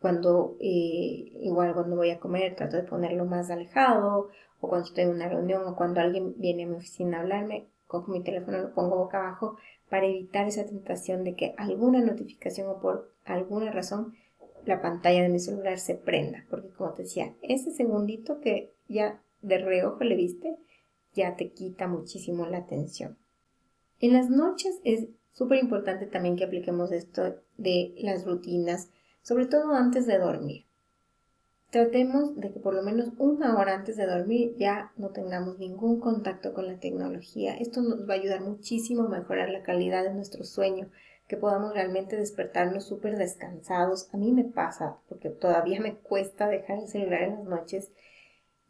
Cuando, 0.00 0.56
eh, 0.60 1.32
igual 1.40 1.74
cuando 1.74 1.96
voy 1.96 2.10
a 2.10 2.20
comer, 2.20 2.54
trato 2.54 2.76
de 2.76 2.84
ponerlo 2.84 3.24
más 3.24 3.50
alejado, 3.50 4.30
o 4.60 4.68
cuando 4.68 4.86
estoy 4.86 5.04
en 5.04 5.10
una 5.10 5.28
reunión, 5.28 5.66
o 5.66 5.76
cuando 5.76 6.00
alguien 6.00 6.34
viene 6.38 6.64
a 6.64 6.66
mi 6.66 6.76
oficina 6.76 7.18
a 7.18 7.20
hablarme, 7.20 7.68
cojo 7.86 8.10
mi 8.10 8.22
teléfono, 8.22 8.58
lo 8.58 8.74
pongo 8.74 8.96
boca 8.96 9.18
abajo, 9.18 9.56
para 9.88 10.06
evitar 10.06 10.46
esa 10.46 10.64
tentación 10.64 11.24
de 11.24 11.34
que 11.34 11.54
alguna 11.56 12.00
notificación 12.00 12.68
o 12.68 12.80
por 12.80 13.12
alguna 13.24 13.70
razón 13.70 14.14
la 14.64 14.82
pantalla 14.82 15.22
de 15.22 15.28
mi 15.28 15.38
celular 15.38 15.78
se 15.78 15.94
prenda. 15.94 16.44
Porque 16.50 16.68
como 16.70 16.92
te 16.92 17.04
decía, 17.04 17.34
ese 17.42 17.70
segundito 17.70 18.40
que 18.40 18.74
ya 18.88 19.22
de 19.42 19.58
reojo 19.58 20.02
le 20.04 20.16
viste, 20.16 20.56
ya 21.14 21.36
te 21.36 21.52
quita 21.52 21.86
muchísimo 21.86 22.46
la 22.46 22.58
atención. 22.58 23.16
En 24.00 24.12
las 24.12 24.28
noches 24.28 24.80
es 24.84 25.08
súper 25.32 25.58
importante 25.58 26.06
también 26.06 26.36
que 26.36 26.44
apliquemos 26.44 26.92
esto 26.92 27.36
de 27.56 27.94
las 27.98 28.24
rutinas, 28.24 28.90
sobre 29.22 29.46
todo 29.46 29.72
antes 29.72 30.06
de 30.06 30.18
dormir. 30.18 30.65
Tratemos 31.76 32.34
de 32.36 32.54
que 32.54 32.58
por 32.58 32.72
lo 32.72 32.82
menos 32.82 33.10
una 33.18 33.58
hora 33.58 33.74
antes 33.74 33.98
de 33.98 34.06
dormir 34.06 34.56
ya 34.56 34.92
no 34.96 35.10
tengamos 35.10 35.58
ningún 35.58 36.00
contacto 36.00 36.54
con 36.54 36.66
la 36.66 36.78
tecnología. 36.80 37.54
Esto 37.54 37.82
nos 37.82 38.08
va 38.08 38.14
a 38.14 38.16
ayudar 38.16 38.40
muchísimo 38.40 39.02
a 39.02 39.08
mejorar 39.10 39.50
la 39.50 39.62
calidad 39.62 40.02
de 40.02 40.14
nuestro 40.14 40.44
sueño, 40.44 40.90
que 41.28 41.36
podamos 41.36 41.74
realmente 41.74 42.16
despertarnos 42.16 42.86
súper 42.86 43.18
descansados. 43.18 44.08
A 44.14 44.16
mí 44.16 44.32
me 44.32 44.44
pasa, 44.44 44.96
porque 45.10 45.28
todavía 45.28 45.78
me 45.82 45.96
cuesta 45.96 46.48
dejar 46.48 46.78
el 46.78 46.88
celular 46.88 47.24
en 47.24 47.34
las 47.34 47.44
noches 47.44 47.92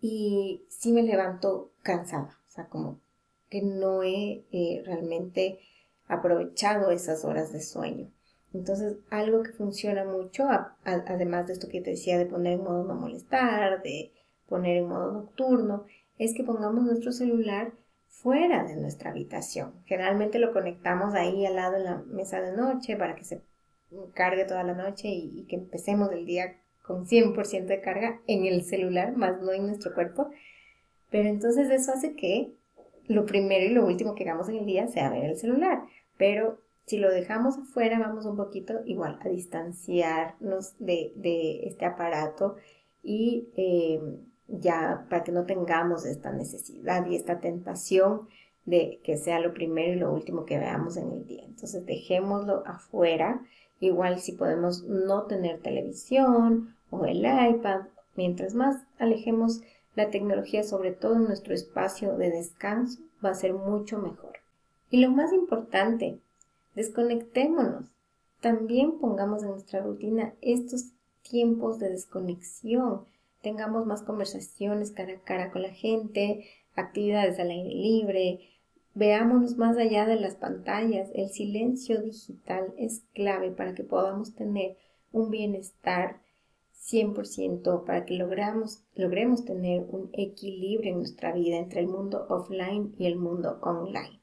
y 0.01 0.65
sí 0.69 0.91
me 0.91 1.05
levanto 1.05 1.71
cansada, 1.85 2.41
o 2.49 2.51
sea, 2.51 2.67
como 2.67 2.99
que 3.49 3.63
no 3.63 4.03
he 4.03 4.45
eh, 4.51 4.83
realmente 4.85 5.61
aprovechado 6.09 6.91
esas 6.91 7.25
horas 7.25 7.53
de 7.53 7.61
sueño. 7.61 8.11
Entonces, 8.57 8.97
algo 9.11 9.43
que 9.43 9.53
funciona 9.53 10.05
mucho, 10.05 10.49
además 10.85 11.47
de 11.47 11.53
esto 11.53 11.69
que 11.69 11.81
te 11.81 11.91
decía 11.91 12.19
de 12.19 12.27
poner 12.27 12.55
en 12.55 12.65
modo 12.65 12.85
no 12.85 12.95
molestar, 12.95 13.83
de 13.83 14.13
poner 14.49 14.79
en 14.79 14.89
modo 14.89 15.13
nocturno, 15.13 15.85
es 16.19 16.35
que 16.35 16.45
pongamos 16.45 16.85
nuestro 16.85 17.13
celular 17.13 17.73
fuera 18.09 18.65
de 18.65 18.77
nuestra 18.77 19.11
habitación. 19.11 19.75
Generalmente 19.85 20.39
lo 20.39 20.53
conectamos 20.53 21.15
ahí 21.15 21.45
al 21.45 21.57
lado 21.57 21.75
de 21.75 21.85
la 21.85 21.97
mesa 22.07 22.41
de 22.41 22.57
noche 22.57 22.97
para 22.97 23.15
que 23.15 23.25
se 23.25 23.43
cargue 24.15 24.45
toda 24.45 24.65
la 24.65 24.75
noche 24.75 25.09
y 25.09 25.45
que 25.49 25.57
empecemos 25.57 26.11
el 26.13 26.25
día 26.25 26.57
con 26.83 27.07
100% 27.07 27.67
de 27.67 27.81
carga 27.81 28.21
en 28.27 28.47
el 28.47 28.65
celular, 28.65 29.17
más 29.17 29.41
no 29.43 29.53
en 29.53 29.67
nuestro 29.67 29.93
cuerpo. 29.95 30.31
Pero 31.11 31.29
entonces 31.29 31.69
eso 31.71 31.93
hace 31.93 32.15
que 32.15 32.55
lo 33.07 33.27
primero 33.27 33.65
y 33.65 33.75
lo 33.75 33.85
último 33.87 34.15
que 34.15 34.25
hagamos 34.25 34.49
en 34.49 34.57
el 34.57 34.67
día 34.67 34.89
sea 34.89 35.11
ver 35.11 35.25
el 35.25 35.37
celular. 35.37 35.83
Pero 36.17 36.61
si 36.87 36.99
lo 36.99 37.11
dejamos 37.11 37.59
afuera, 37.59 37.99
vamos 37.99 38.27
un 38.27 38.37
poquito 38.37 38.75
igual 38.85 39.19
a 39.21 39.29
distanciarnos 39.29 40.75
de, 40.79 41.61
este 41.65 41.85
aparato 41.85 42.57
y 43.03 43.49
eh, 43.57 44.01
ya 44.47 45.07
para 45.11 45.25
que 45.25 45.33
no 45.33 45.45
tengamos 45.47 46.07
esta 46.07 46.33
necesidad 46.33 47.05
y 47.07 47.17
esta 47.17 47.41
tentación 47.41 48.29
de 48.67 49.01
que 49.03 49.17
sea 49.17 49.41
lo 49.41 49.53
primero 49.53 49.93
y 49.93 49.97
lo 49.97 50.13
último 50.13 50.45
que 50.45 50.59
veamos 50.59 50.97
en 50.97 51.11
el 51.11 51.27
día. 51.27 51.45
Entonces 51.45 51.85
dejémoslo 51.87 52.63
afuera. 52.67 53.43
Igual 53.81 54.21
si 54.21 54.33
podemos 54.33 54.85
no 54.85 55.25
tener 55.25 55.61
televisión 55.61 56.77
o 56.91 57.05
el 57.05 57.19
iPad. 57.19 57.83
Mientras 58.15 58.55
más 58.55 58.83
alejemos 58.99 59.61
la 59.97 60.11
tecnología, 60.11 60.63
sobre 60.63 60.93
todo 60.93 61.17
en 61.17 61.25
nuestro 61.25 61.53
espacio 61.53 62.17
de 62.17 62.31
descanso, 62.31 63.01
va 63.25 63.31
a 63.31 63.35
ser 63.35 63.55
mucho 63.55 63.99
mejor. 63.99 64.39
Y 64.91 65.01
lo 65.01 65.11
más 65.11 65.33
importante, 65.33 66.19
desconectémonos. 66.77 67.93
También 68.41 69.01
pongamos 69.01 69.43
en 69.43 69.51
nuestra 69.51 69.81
rutina 69.81 70.35
estos 70.41 70.93
tiempos 71.23 71.81
de 71.81 71.91
desconexión. 71.91 73.07
Tengamos 73.43 73.87
más 73.87 74.03
conversaciones 74.03 74.93
cara 74.93 75.15
a 75.15 75.21
cara 75.21 75.51
con 75.51 75.63
la 75.63 75.71
gente, 75.71 76.45
actividades 76.77 77.41
al 77.41 77.51
aire 77.51 77.75
libre. 77.75 78.41
Veámonos 78.95 79.57
más 79.57 79.77
allá 79.77 80.07
de 80.07 80.21
las 80.21 80.37
pantallas. 80.37 81.11
El 81.15 81.31
silencio 81.31 82.01
digital 82.03 82.73
es 82.77 83.03
clave 83.15 83.51
para 83.51 83.75
que 83.75 83.83
podamos 83.83 84.35
tener 84.35 84.77
un 85.13 85.31
bienestar 85.31 86.21
100% 86.87 87.85
para 87.85 88.05
que 88.05 88.15
logremos 88.15 89.45
tener 89.45 89.87
un 89.89 90.11
equilibrio 90.13 90.93
en 90.93 90.99
nuestra 90.99 91.33
vida 91.33 91.57
entre 91.57 91.81
el 91.81 91.89
mundo 91.89 92.27
offline 92.29 92.95
y 92.97 93.07
el 93.07 93.17
mundo 93.17 93.59
online. 93.63 94.21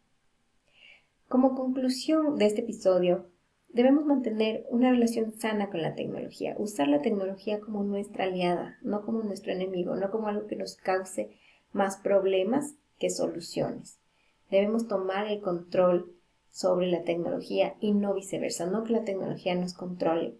Como 1.34 1.56
conclusión 1.56 2.38
de 2.38 2.46
este 2.46 2.62
episodio, 2.62 3.26
debemos 3.70 4.06
mantener 4.06 4.68
una 4.70 4.92
relación 4.92 5.32
sana 5.32 5.72
con 5.72 5.82
la 5.82 5.96
tecnología, 5.96 6.54
usar 6.60 6.88
la 6.88 7.02
tecnología 7.02 7.60
como 7.60 7.84
nuestra 7.84 8.26
aliada, 8.26 8.78
no 8.84 9.04
como 9.04 9.24
nuestro 9.24 9.52
enemigo, 9.52 9.96
no 9.96 10.12
como 10.12 10.28
algo 10.28 10.46
que 10.46 10.56
nos 10.56 10.76
cause 10.76 11.32
más 11.72 11.98
problemas 11.98 12.76
que 13.00 13.10
soluciones. 13.10 13.98
debemos 14.52 14.88
tomar 14.88 15.26
el 15.26 15.42
control 15.42 16.14
sobre 16.52 16.86
la 16.86 17.02
tecnología 17.02 17.78
y 17.80 17.94
no 17.94 18.14
viceversa, 18.14 18.68
no 18.68 18.84
que 18.84 18.94
la 18.94 19.04
tecnología 19.04 19.56
nos 19.56 19.74
controle. 19.74 20.36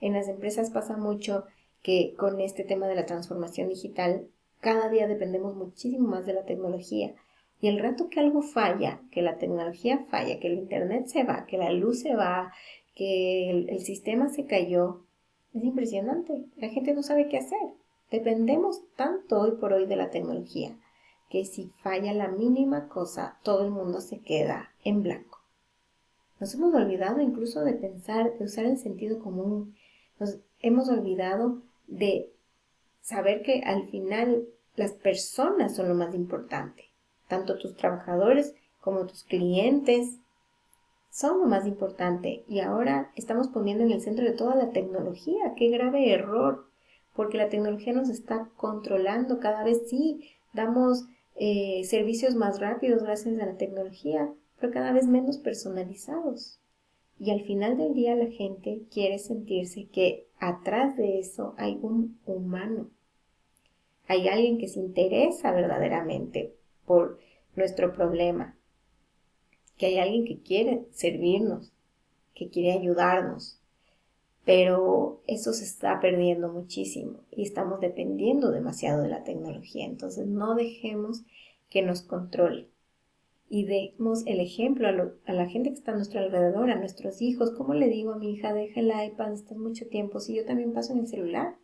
En 0.00 0.12
las 0.12 0.28
empresas 0.28 0.70
pasa 0.70 0.96
mucho 0.96 1.46
que 1.82 2.14
con 2.16 2.40
este 2.40 2.62
tema 2.62 2.86
de 2.86 2.94
la 2.94 3.06
transformación 3.06 3.70
digital, 3.70 4.28
cada 4.60 4.88
día 4.88 5.08
dependemos 5.08 5.56
muchísimo 5.56 6.06
más 6.06 6.26
de 6.26 6.34
la 6.34 6.44
tecnología. 6.44 7.16
Y 7.60 7.68
el 7.68 7.80
rato 7.80 8.08
que 8.08 8.20
algo 8.20 8.42
falla, 8.42 9.00
que 9.10 9.22
la 9.22 9.38
tecnología 9.38 10.06
falla, 10.10 10.38
que 10.38 10.46
el 10.48 10.58
Internet 10.58 11.06
se 11.06 11.24
va, 11.24 11.46
que 11.46 11.58
la 11.58 11.72
luz 11.72 12.00
se 12.00 12.14
va, 12.14 12.52
que 12.94 13.50
el, 13.50 13.80
sistema 13.80 14.28
se 14.28 14.46
cayó, 14.46 15.02
es 15.54 15.64
impresionante. 15.64 16.44
La 16.56 16.68
gente 16.68 16.94
no 16.94 17.02
sabe 17.02 17.28
qué 17.28 17.38
hacer. 17.38 17.58
Dependemos 18.10 18.82
tanto 18.96 19.40
hoy 19.40 19.52
por 19.52 19.72
hoy 19.72 19.86
de 19.86 19.96
la 19.96 20.10
tecnología 20.10 20.76
que 21.28 21.44
si 21.44 21.68
falla 21.82 22.12
la 22.14 22.28
mínima 22.28 22.88
cosa, 22.88 23.38
todo 23.42 23.64
el 23.64 23.70
mundo 23.70 24.00
se 24.00 24.20
queda 24.20 24.70
en 24.82 25.02
blanco. 25.02 25.38
Nos 26.40 26.54
hemos 26.54 26.74
olvidado 26.74 27.20
incluso 27.20 27.62
de 27.64 27.74
pensar, 27.74 28.38
de 28.38 28.44
usar 28.44 28.64
el 28.64 28.78
sentido 28.78 29.18
común. 29.18 29.74
Nos 30.18 30.38
hemos 30.60 30.88
olvidado 30.88 31.62
de 31.86 32.32
saber 33.00 33.42
que 33.42 33.62
al 33.64 33.88
final 33.90 34.46
las 34.76 34.92
personas 34.92 35.74
son 35.74 35.88
lo 35.88 35.94
más 35.94 36.14
importante. 36.14 36.87
Tanto 37.28 37.58
tus 37.58 37.76
trabajadores 37.76 38.54
como 38.80 39.06
tus 39.06 39.22
clientes 39.24 40.18
son 41.10 41.40
lo 41.40 41.46
más 41.46 41.66
importante. 41.66 42.44
Y 42.48 42.60
ahora 42.60 43.12
estamos 43.16 43.48
poniendo 43.48 43.84
en 43.84 43.92
el 43.92 44.00
centro 44.00 44.24
de 44.24 44.32
toda 44.32 44.54
la 44.54 44.70
tecnología. 44.70 45.54
Qué 45.56 45.68
grave 45.68 46.12
error. 46.12 46.66
Porque 47.14 47.36
la 47.36 47.48
tecnología 47.48 47.92
nos 47.92 48.08
está 48.08 48.48
controlando 48.56 49.40
cada 49.40 49.64
vez. 49.64 49.88
Sí, 49.88 50.30
damos 50.52 51.06
eh, 51.40 51.84
servicios 51.84 52.34
más 52.34 52.60
rápidos 52.60 53.02
gracias 53.02 53.40
a 53.40 53.46
la 53.46 53.56
tecnología, 53.56 54.32
pero 54.58 54.72
cada 54.72 54.92
vez 54.92 55.06
menos 55.06 55.38
personalizados. 55.38 56.60
Y 57.20 57.30
al 57.30 57.42
final 57.42 57.76
del 57.76 57.94
día 57.94 58.14
la 58.14 58.30
gente 58.30 58.82
quiere 58.92 59.18
sentirse 59.18 59.88
que 59.88 60.28
atrás 60.38 60.96
de 60.96 61.18
eso 61.18 61.54
hay 61.56 61.78
un 61.82 62.18
humano. 62.26 62.90
Hay 64.06 64.28
alguien 64.28 64.58
que 64.58 64.68
se 64.68 64.80
interesa 64.80 65.52
verdaderamente 65.52 66.54
por 66.88 67.20
nuestro 67.54 67.92
problema. 67.92 68.58
Que 69.76 69.86
hay 69.86 69.98
alguien 69.98 70.24
que 70.24 70.42
quiere 70.42 70.88
servirnos, 70.90 71.72
que 72.34 72.48
quiere 72.48 72.72
ayudarnos. 72.72 73.60
Pero 74.44 75.22
eso 75.28 75.52
se 75.52 75.64
está 75.64 76.00
perdiendo 76.00 76.48
muchísimo 76.48 77.20
y 77.30 77.42
estamos 77.42 77.80
dependiendo 77.80 78.50
demasiado 78.50 79.02
de 79.02 79.08
la 79.08 79.22
tecnología. 79.22 79.84
Entonces 79.84 80.26
no 80.26 80.56
dejemos 80.56 81.22
que 81.68 81.82
nos 81.82 82.02
controle 82.02 82.70
y 83.50 83.64
demos 83.64 84.26
el 84.26 84.40
ejemplo 84.40 84.88
a, 84.88 85.32
la 85.32 85.46
gente 85.46 85.70
que 85.70 85.76
está 85.76 85.92
a 85.92 85.96
nuestro 85.96 86.20
alrededor, 86.20 86.70
a 86.70 86.78
nuestros 86.78 87.22
hijos. 87.22 87.50
¿Cómo 87.52 87.74
le 87.74 87.88
digo 87.88 88.12
a 88.12 88.18
mi 88.18 88.32
hija, 88.32 88.52
deja 88.52 88.80
el 88.80 88.92
iPad, 89.06 89.32
estás 89.32 89.56
mucho 89.56 89.86
tiempo? 89.88 90.20
Si 90.20 90.34
yo 90.34 90.44
también 90.44 90.72
paso 90.72 90.92
en 90.92 91.00
el 91.00 91.08
celular. 91.08 91.56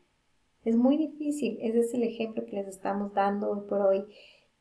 Es 0.65 0.77
muy 0.77 0.97
difícil. 0.97 1.59
Ese 1.61 1.81
es 1.81 1.93
el 1.93 2.03
ejemplo 2.03 2.47
que 2.47 2.57
les 2.57 2.69
estamos 2.69 3.13
dando 3.13 3.51
hoy 3.51 3.69
por 3.69 3.83
hoy 3.83 4.05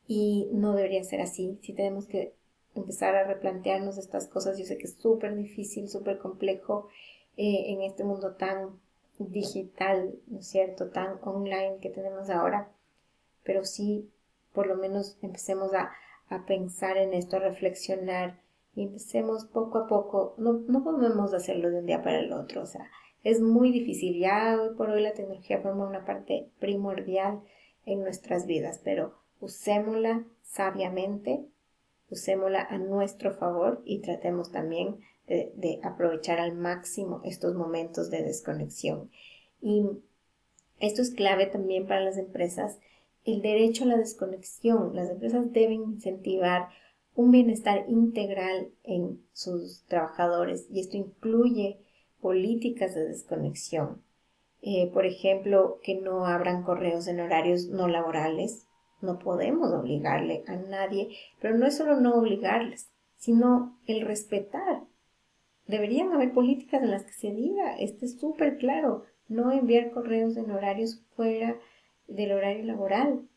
y 0.08 0.50
no 0.52 0.74
debería 0.74 1.04
ser 1.04 1.22
así. 1.22 1.60
Si 1.62 1.74
tenemos 1.74 2.08
que 2.08 2.34
empezar 2.76 3.16
a 3.16 3.26
replantearnos 3.26 3.98
estas 3.98 4.28
cosas, 4.28 4.58
yo 4.58 4.66
sé 4.66 4.78
que 4.78 4.88
es 4.88 4.96
súper 4.96 5.36
difícil, 5.36 5.90
súper 5.90 6.18
complejo 6.18 6.88
eh, 7.38 7.66
en 7.68 7.82
este 7.82 8.04
mundo 8.04 8.36
tan 8.36 8.80
digital, 9.20 10.16
¿no 10.28 10.40
es 10.40 10.48
cierto?, 10.48 10.90
tan 10.90 11.20
online 11.24 11.78
que 11.82 11.90
tenemos 11.90 12.30
ahora, 12.30 12.72
pero 13.44 13.64
sí, 13.64 14.10
por 14.54 14.68
lo 14.68 14.76
menos 14.76 15.18
empecemos 15.22 15.74
a, 15.74 15.92
a 16.30 16.46
pensar 16.46 16.98
en 16.98 17.14
esto, 17.14 17.38
a 17.38 17.40
reflexionar 17.40 18.42
y 18.76 18.84
empecemos 18.84 19.46
poco 19.46 19.78
a 19.78 19.88
poco, 19.88 20.34
no, 20.38 20.54
no 20.68 20.84
podemos 20.84 21.34
hacerlo 21.34 21.70
de 21.70 21.80
un 21.80 21.86
día 21.86 22.02
para 22.02 22.20
el 22.20 22.34
otro, 22.34 22.64
o 22.64 22.66
sea, 22.66 22.90
es 23.24 23.40
muy 23.40 23.72
difícil, 23.72 24.20
ya 24.20 24.60
hoy 24.60 24.76
por 24.76 24.90
hoy 24.90 25.02
la 25.02 25.14
tecnología 25.14 25.62
forma 25.62 25.88
una 25.88 26.06
parte 26.06 26.50
primordial 26.60 27.42
en 27.86 28.02
nuestras 28.02 28.48
vidas, 28.48 28.82
pero 28.84 29.23
usémosla 29.44 30.26
sabiamente, 30.44 31.46
usémosla 32.10 32.62
a 32.62 32.78
nuestro 32.78 33.34
favor 33.34 33.82
y 33.86 34.00
tratemos 34.00 34.52
también 34.52 35.00
de, 35.28 35.80
aprovechar 35.84 36.40
al 36.40 36.54
máximo 36.54 37.22
estos 37.24 37.56
momentos 37.56 38.10
de 38.10 38.24
desconexión. 38.24 39.10
Y 39.62 39.86
esto 40.80 41.02
es 41.02 41.12
clave 41.12 41.46
también 41.48 41.88
para 41.88 42.02
las 42.02 42.18
empresas, 42.18 42.80
el 43.26 43.42
derecho 43.42 43.86
a 43.86 43.88
la 43.88 43.98
desconexión. 43.98 44.96
Las 44.96 45.10
empresas 45.10 45.52
deben 45.54 45.84
incentivar 45.84 46.70
un 47.16 47.32
bienestar 47.32 47.86
integral 47.88 48.72
en 48.84 49.26
sus 49.34 49.84
trabajadores 49.86 50.68
y 50.72 50.80
esto 50.80 50.98
incluye 50.98 51.80
políticas 52.22 52.96
de 52.96 53.08
desconexión. 53.08 54.02
Eh, 54.62 54.90
por 54.94 55.06
ejemplo, 55.06 55.80
que 55.84 55.96
no 55.96 56.26
abran 56.26 56.64
correos 56.64 57.08
en 57.08 57.20
horarios 57.20 57.68
no 57.68 57.88
laborales. 57.90 58.66
No 59.04 59.20
podemos 59.20 59.72
obligarle 59.72 60.44
a 60.48 60.56
nadie, 60.56 61.16
pero 61.40 61.58
no 61.58 61.68
es 61.68 61.78
solo 61.78 62.00
no 62.00 62.16
obligarles, 62.16 62.90
sino 63.18 63.78
el 63.86 64.02
respetar 64.02 64.84
Deberían 65.68 66.12
haber 66.12 66.34
políticas 66.34 66.84
en 66.84 66.92
las 66.92 67.06
que 67.06 67.14
se 67.14 67.32
diga, 67.32 67.78
este 67.78 68.06
es 68.06 68.20
súper 68.20 68.58
claro, 68.58 69.06
no 69.30 69.52
enviar 69.52 69.92
correos 69.92 70.36
en 70.36 70.52
horarios 70.52 71.02
fuera 71.16 71.58
del 72.08 72.34
horario 72.34 72.66
laboral. 72.66 73.28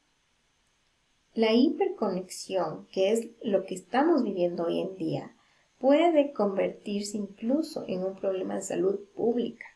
La 1.35 1.52
hiperconexión, 1.52 2.88
que 2.90 3.12
es 3.12 3.29
lo 3.42 3.64
que 3.64 3.74
estamos 3.74 4.24
viviendo 4.24 4.64
hoy 4.64 4.81
en 4.81 4.96
día, 4.96 5.37
puede 5.79 6.33
convertirse 6.33 7.16
incluso 7.16 7.85
en 7.87 8.02
un 8.02 8.16
problema 8.16 8.57
de 8.57 8.62
salud 8.62 8.98
pública. 9.14 9.66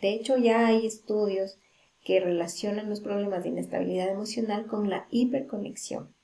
De 0.00 0.14
hecho, 0.14 0.36
ya 0.36 0.66
hay 0.66 0.86
estudios 0.86 1.58
que 2.06 2.20
relacionan 2.20 2.88
los 2.88 3.00
problemas 3.00 3.42
de 3.42 3.48
inestabilidad 3.48 4.08
emocional 4.08 4.66
con 4.68 4.88
la 4.88 5.08
hiperconexión. 5.10 6.14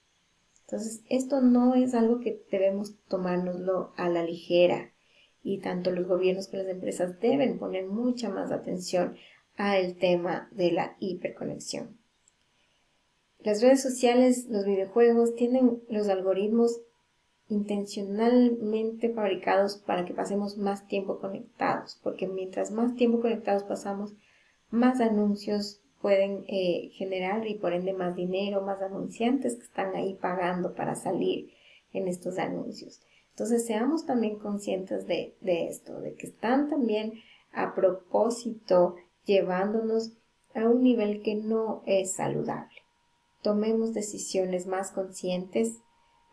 Entonces, 0.61 1.03
esto 1.09 1.41
no 1.41 1.75
es 1.75 1.93
algo 1.95 2.21
que 2.21 2.41
debemos 2.53 2.95
tomárnoslo 3.09 3.93
a 3.97 4.09
la 4.09 4.23
ligera 4.23 4.93
y 5.43 5.59
tanto 5.59 5.91
los 5.91 6.07
gobiernos 6.07 6.47
como 6.47 6.63
las 6.63 6.71
empresas 6.71 7.19
deben 7.19 7.59
poner 7.59 7.87
mucha 7.87 8.29
más 8.29 8.53
atención 8.53 9.17
al 9.57 9.97
tema 9.97 10.49
de 10.53 10.71
la 10.71 10.97
hiperconexión. 11.01 11.99
Las 13.41 13.61
redes 13.61 13.83
sociales, 13.83 14.47
los 14.49 14.65
videojuegos 14.65 15.35
tienen 15.35 15.83
los 15.89 16.09
algoritmos 16.09 16.81
intencionalmente 17.49 19.13
fabricados 19.13 19.79
para 19.79 20.05
que 20.05 20.15
pasemos 20.15 20.57
más 20.59 20.87
tiempo 20.87 21.19
conectados, 21.19 21.99
porque 22.05 22.29
mientras 22.29 22.71
más 22.71 22.95
tiempo 22.95 23.21
conectados 23.21 23.65
pasamos, 23.65 24.15
más 24.73 25.01
anuncios 25.01 25.81
pueden 26.01 26.45
eh, 26.49 26.89
generar 26.95 27.47
y 27.47 27.55
por 27.55 27.75
ende 27.75 27.93
más 27.93 28.17
dinero, 28.17 28.63
más 28.63 28.83
anunciantes 28.83 29.55
que 29.57 29.65
están 29.65 29.95
ahí 29.95 30.15
pagando 30.15 30.75
para 30.75 30.97
salir 30.97 31.53
en 31.93 32.09
estos 32.09 32.39
anuncios. 32.39 33.01
Entonces 33.31 33.67
seamos 33.67 34.05
también 34.07 34.39
conscientes 34.39 35.07
de, 35.07 35.37
esto, 35.43 36.01
de 36.01 36.15
que 36.15 36.27
están 36.27 36.69
también 36.69 37.13
a 37.53 37.75
propósito 37.75 38.97
llevándonos 39.25 40.13
a 40.55 40.67
un 40.67 40.83
nivel 40.83 41.23
que 41.23 41.35
no 41.35 41.83
es 41.87 42.15
saludable. 42.15 42.75
Tomemos 43.43 43.95
decisiones 43.95 44.67
más 44.67 44.91
conscientes 44.91 45.79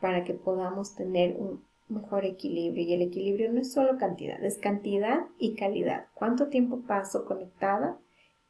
para 0.02 0.24
que 0.24 0.34
podamos 0.34 0.96
tener 0.96 1.36
un 1.38 1.64
mejor 1.90 2.26
equilibrio. 2.26 2.84
Y 2.84 2.94
el 2.94 3.02
equilibrio 3.02 3.52
no 3.52 3.60
es 3.60 3.72
solo 3.72 3.98
cantidad, 3.98 4.42
es 4.44 4.58
cantidad 4.58 5.26
y 5.38 5.56
calidad. 5.56 6.08
¿Cuánto 6.14 6.48
tiempo 6.48 6.82
paso 6.88 7.26
conectada 7.26 8.00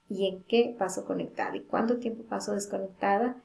y 0.09 0.27
en 0.27 0.43
qué 0.43 0.75
paso 0.77 1.05
conectada? 1.05 1.55
¿Y 1.55 1.61
cuánto 1.61 1.97
tiempo 1.97 2.23
paso 2.23 2.53
desconectada? 2.53 3.41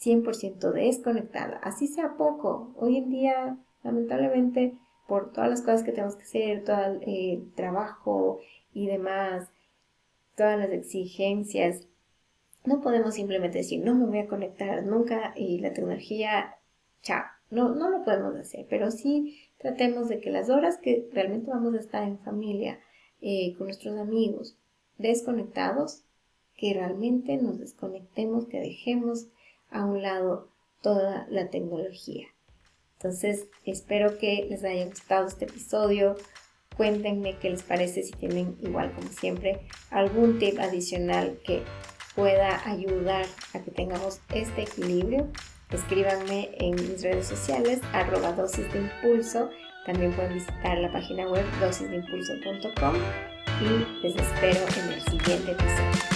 100% 0.00 0.72
desconectada. 0.72 1.58
Así 1.62 1.86
sea 1.86 2.16
poco. 2.16 2.72
Hoy 2.76 2.96
en 2.96 3.10
día 3.10 3.58
Lamentablemente, 3.82 4.74
por 5.08 5.32
todas 5.32 5.50
las 5.50 5.62
cosas 5.62 5.82
que 5.82 5.92
tenemos 5.92 6.16
que 6.16 6.24
hacer, 6.24 6.64
todo 6.64 6.84
el 6.84 7.02
eh, 7.06 7.42
trabajo 7.54 8.40
y 8.74 8.86
demás, 8.86 9.48
todas 10.36 10.58
las 10.58 10.70
exigencias, 10.70 11.86
no 12.64 12.80
podemos 12.80 13.14
simplemente 13.14 13.58
decir, 13.58 13.82
no 13.82 13.94
me 13.94 14.06
voy 14.06 14.18
a 14.18 14.28
conectar 14.28 14.84
nunca 14.84 15.32
y 15.34 15.58
la 15.60 15.72
tecnología, 15.72 16.56
chao. 17.02 17.24
No, 17.50 17.74
no 17.74 17.90
lo 17.90 18.04
podemos 18.04 18.36
hacer, 18.36 18.66
pero 18.70 18.92
sí 18.92 19.50
tratemos 19.58 20.08
de 20.08 20.20
que 20.20 20.30
las 20.30 20.50
horas 20.50 20.76
que 20.76 21.08
realmente 21.12 21.50
vamos 21.50 21.74
a 21.74 21.80
estar 21.80 22.04
en 22.04 22.18
familia, 22.20 22.78
eh, 23.20 23.54
con 23.56 23.66
nuestros 23.66 23.98
amigos, 23.98 24.56
desconectados, 25.00 26.04
que 26.56 26.74
realmente 26.74 27.36
nos 27.36 27.58
desconectemos, 27.58 28.46
que 28.46 28.60
dejemos 28.60 29.28
a 29.70 29.84
un 29.84 30.02
lado 30.02 30.48
toda 30.82 31.26
la 31.30 31.48
tecnología. 31.48 32.26
Entonces, 32.98 33.48
espero 33.64 34.18
que 34.18 34.46
les 34.50 34.62
haya 34.62 34.84
gustado 34.86 35.26
este 35.26 35.46
episodio. 35.46 36.16
Cuéntenme 36.76 37.38
qué 37.38 37.50
les 37.50 37.62
parece 37.62 38.02
si 38.02 38.12
tienen, 38.12 38.56
igual 38.60 38.92
como 38.92 39.08
siempre, 39.08 39.60
algún 39.90 40.38
tip 40.38 40.58
adicional 40.58 41.38
que 41.44 41.62
pueda 42.14 42.68
ayudar 42.68 43.24
a 43.54 43.62
que 43.62 43.70
tengamos 43.70 44.20
este 44.34 44.62
equilibrio. 44.62 45.28
Escríbanme 45.70 46.50
en 46.58 46.74
mis 46.74 47.02
redes 47.02 47.26
sociales, 47.26 47.80
arroba 47.92 48.32
dosis 48.32 48.70
de 48.72 48.80
impulso. 48.80 49.48
También 49.86 50.12
pueden 50.12 50.34
visitar 50.34 50.76
la 50.78 50.92
página 50.92 51.26
web 51.26 51.44
dosisdeimpulso.com 51.60 53.39
y 53.60 54.02
les 54.02 54.16
espero 54.16 54.60
en 54.76 54.92
el 54.92 55.02
siguiente 55.02 55.52
episodio. 55.52 56.09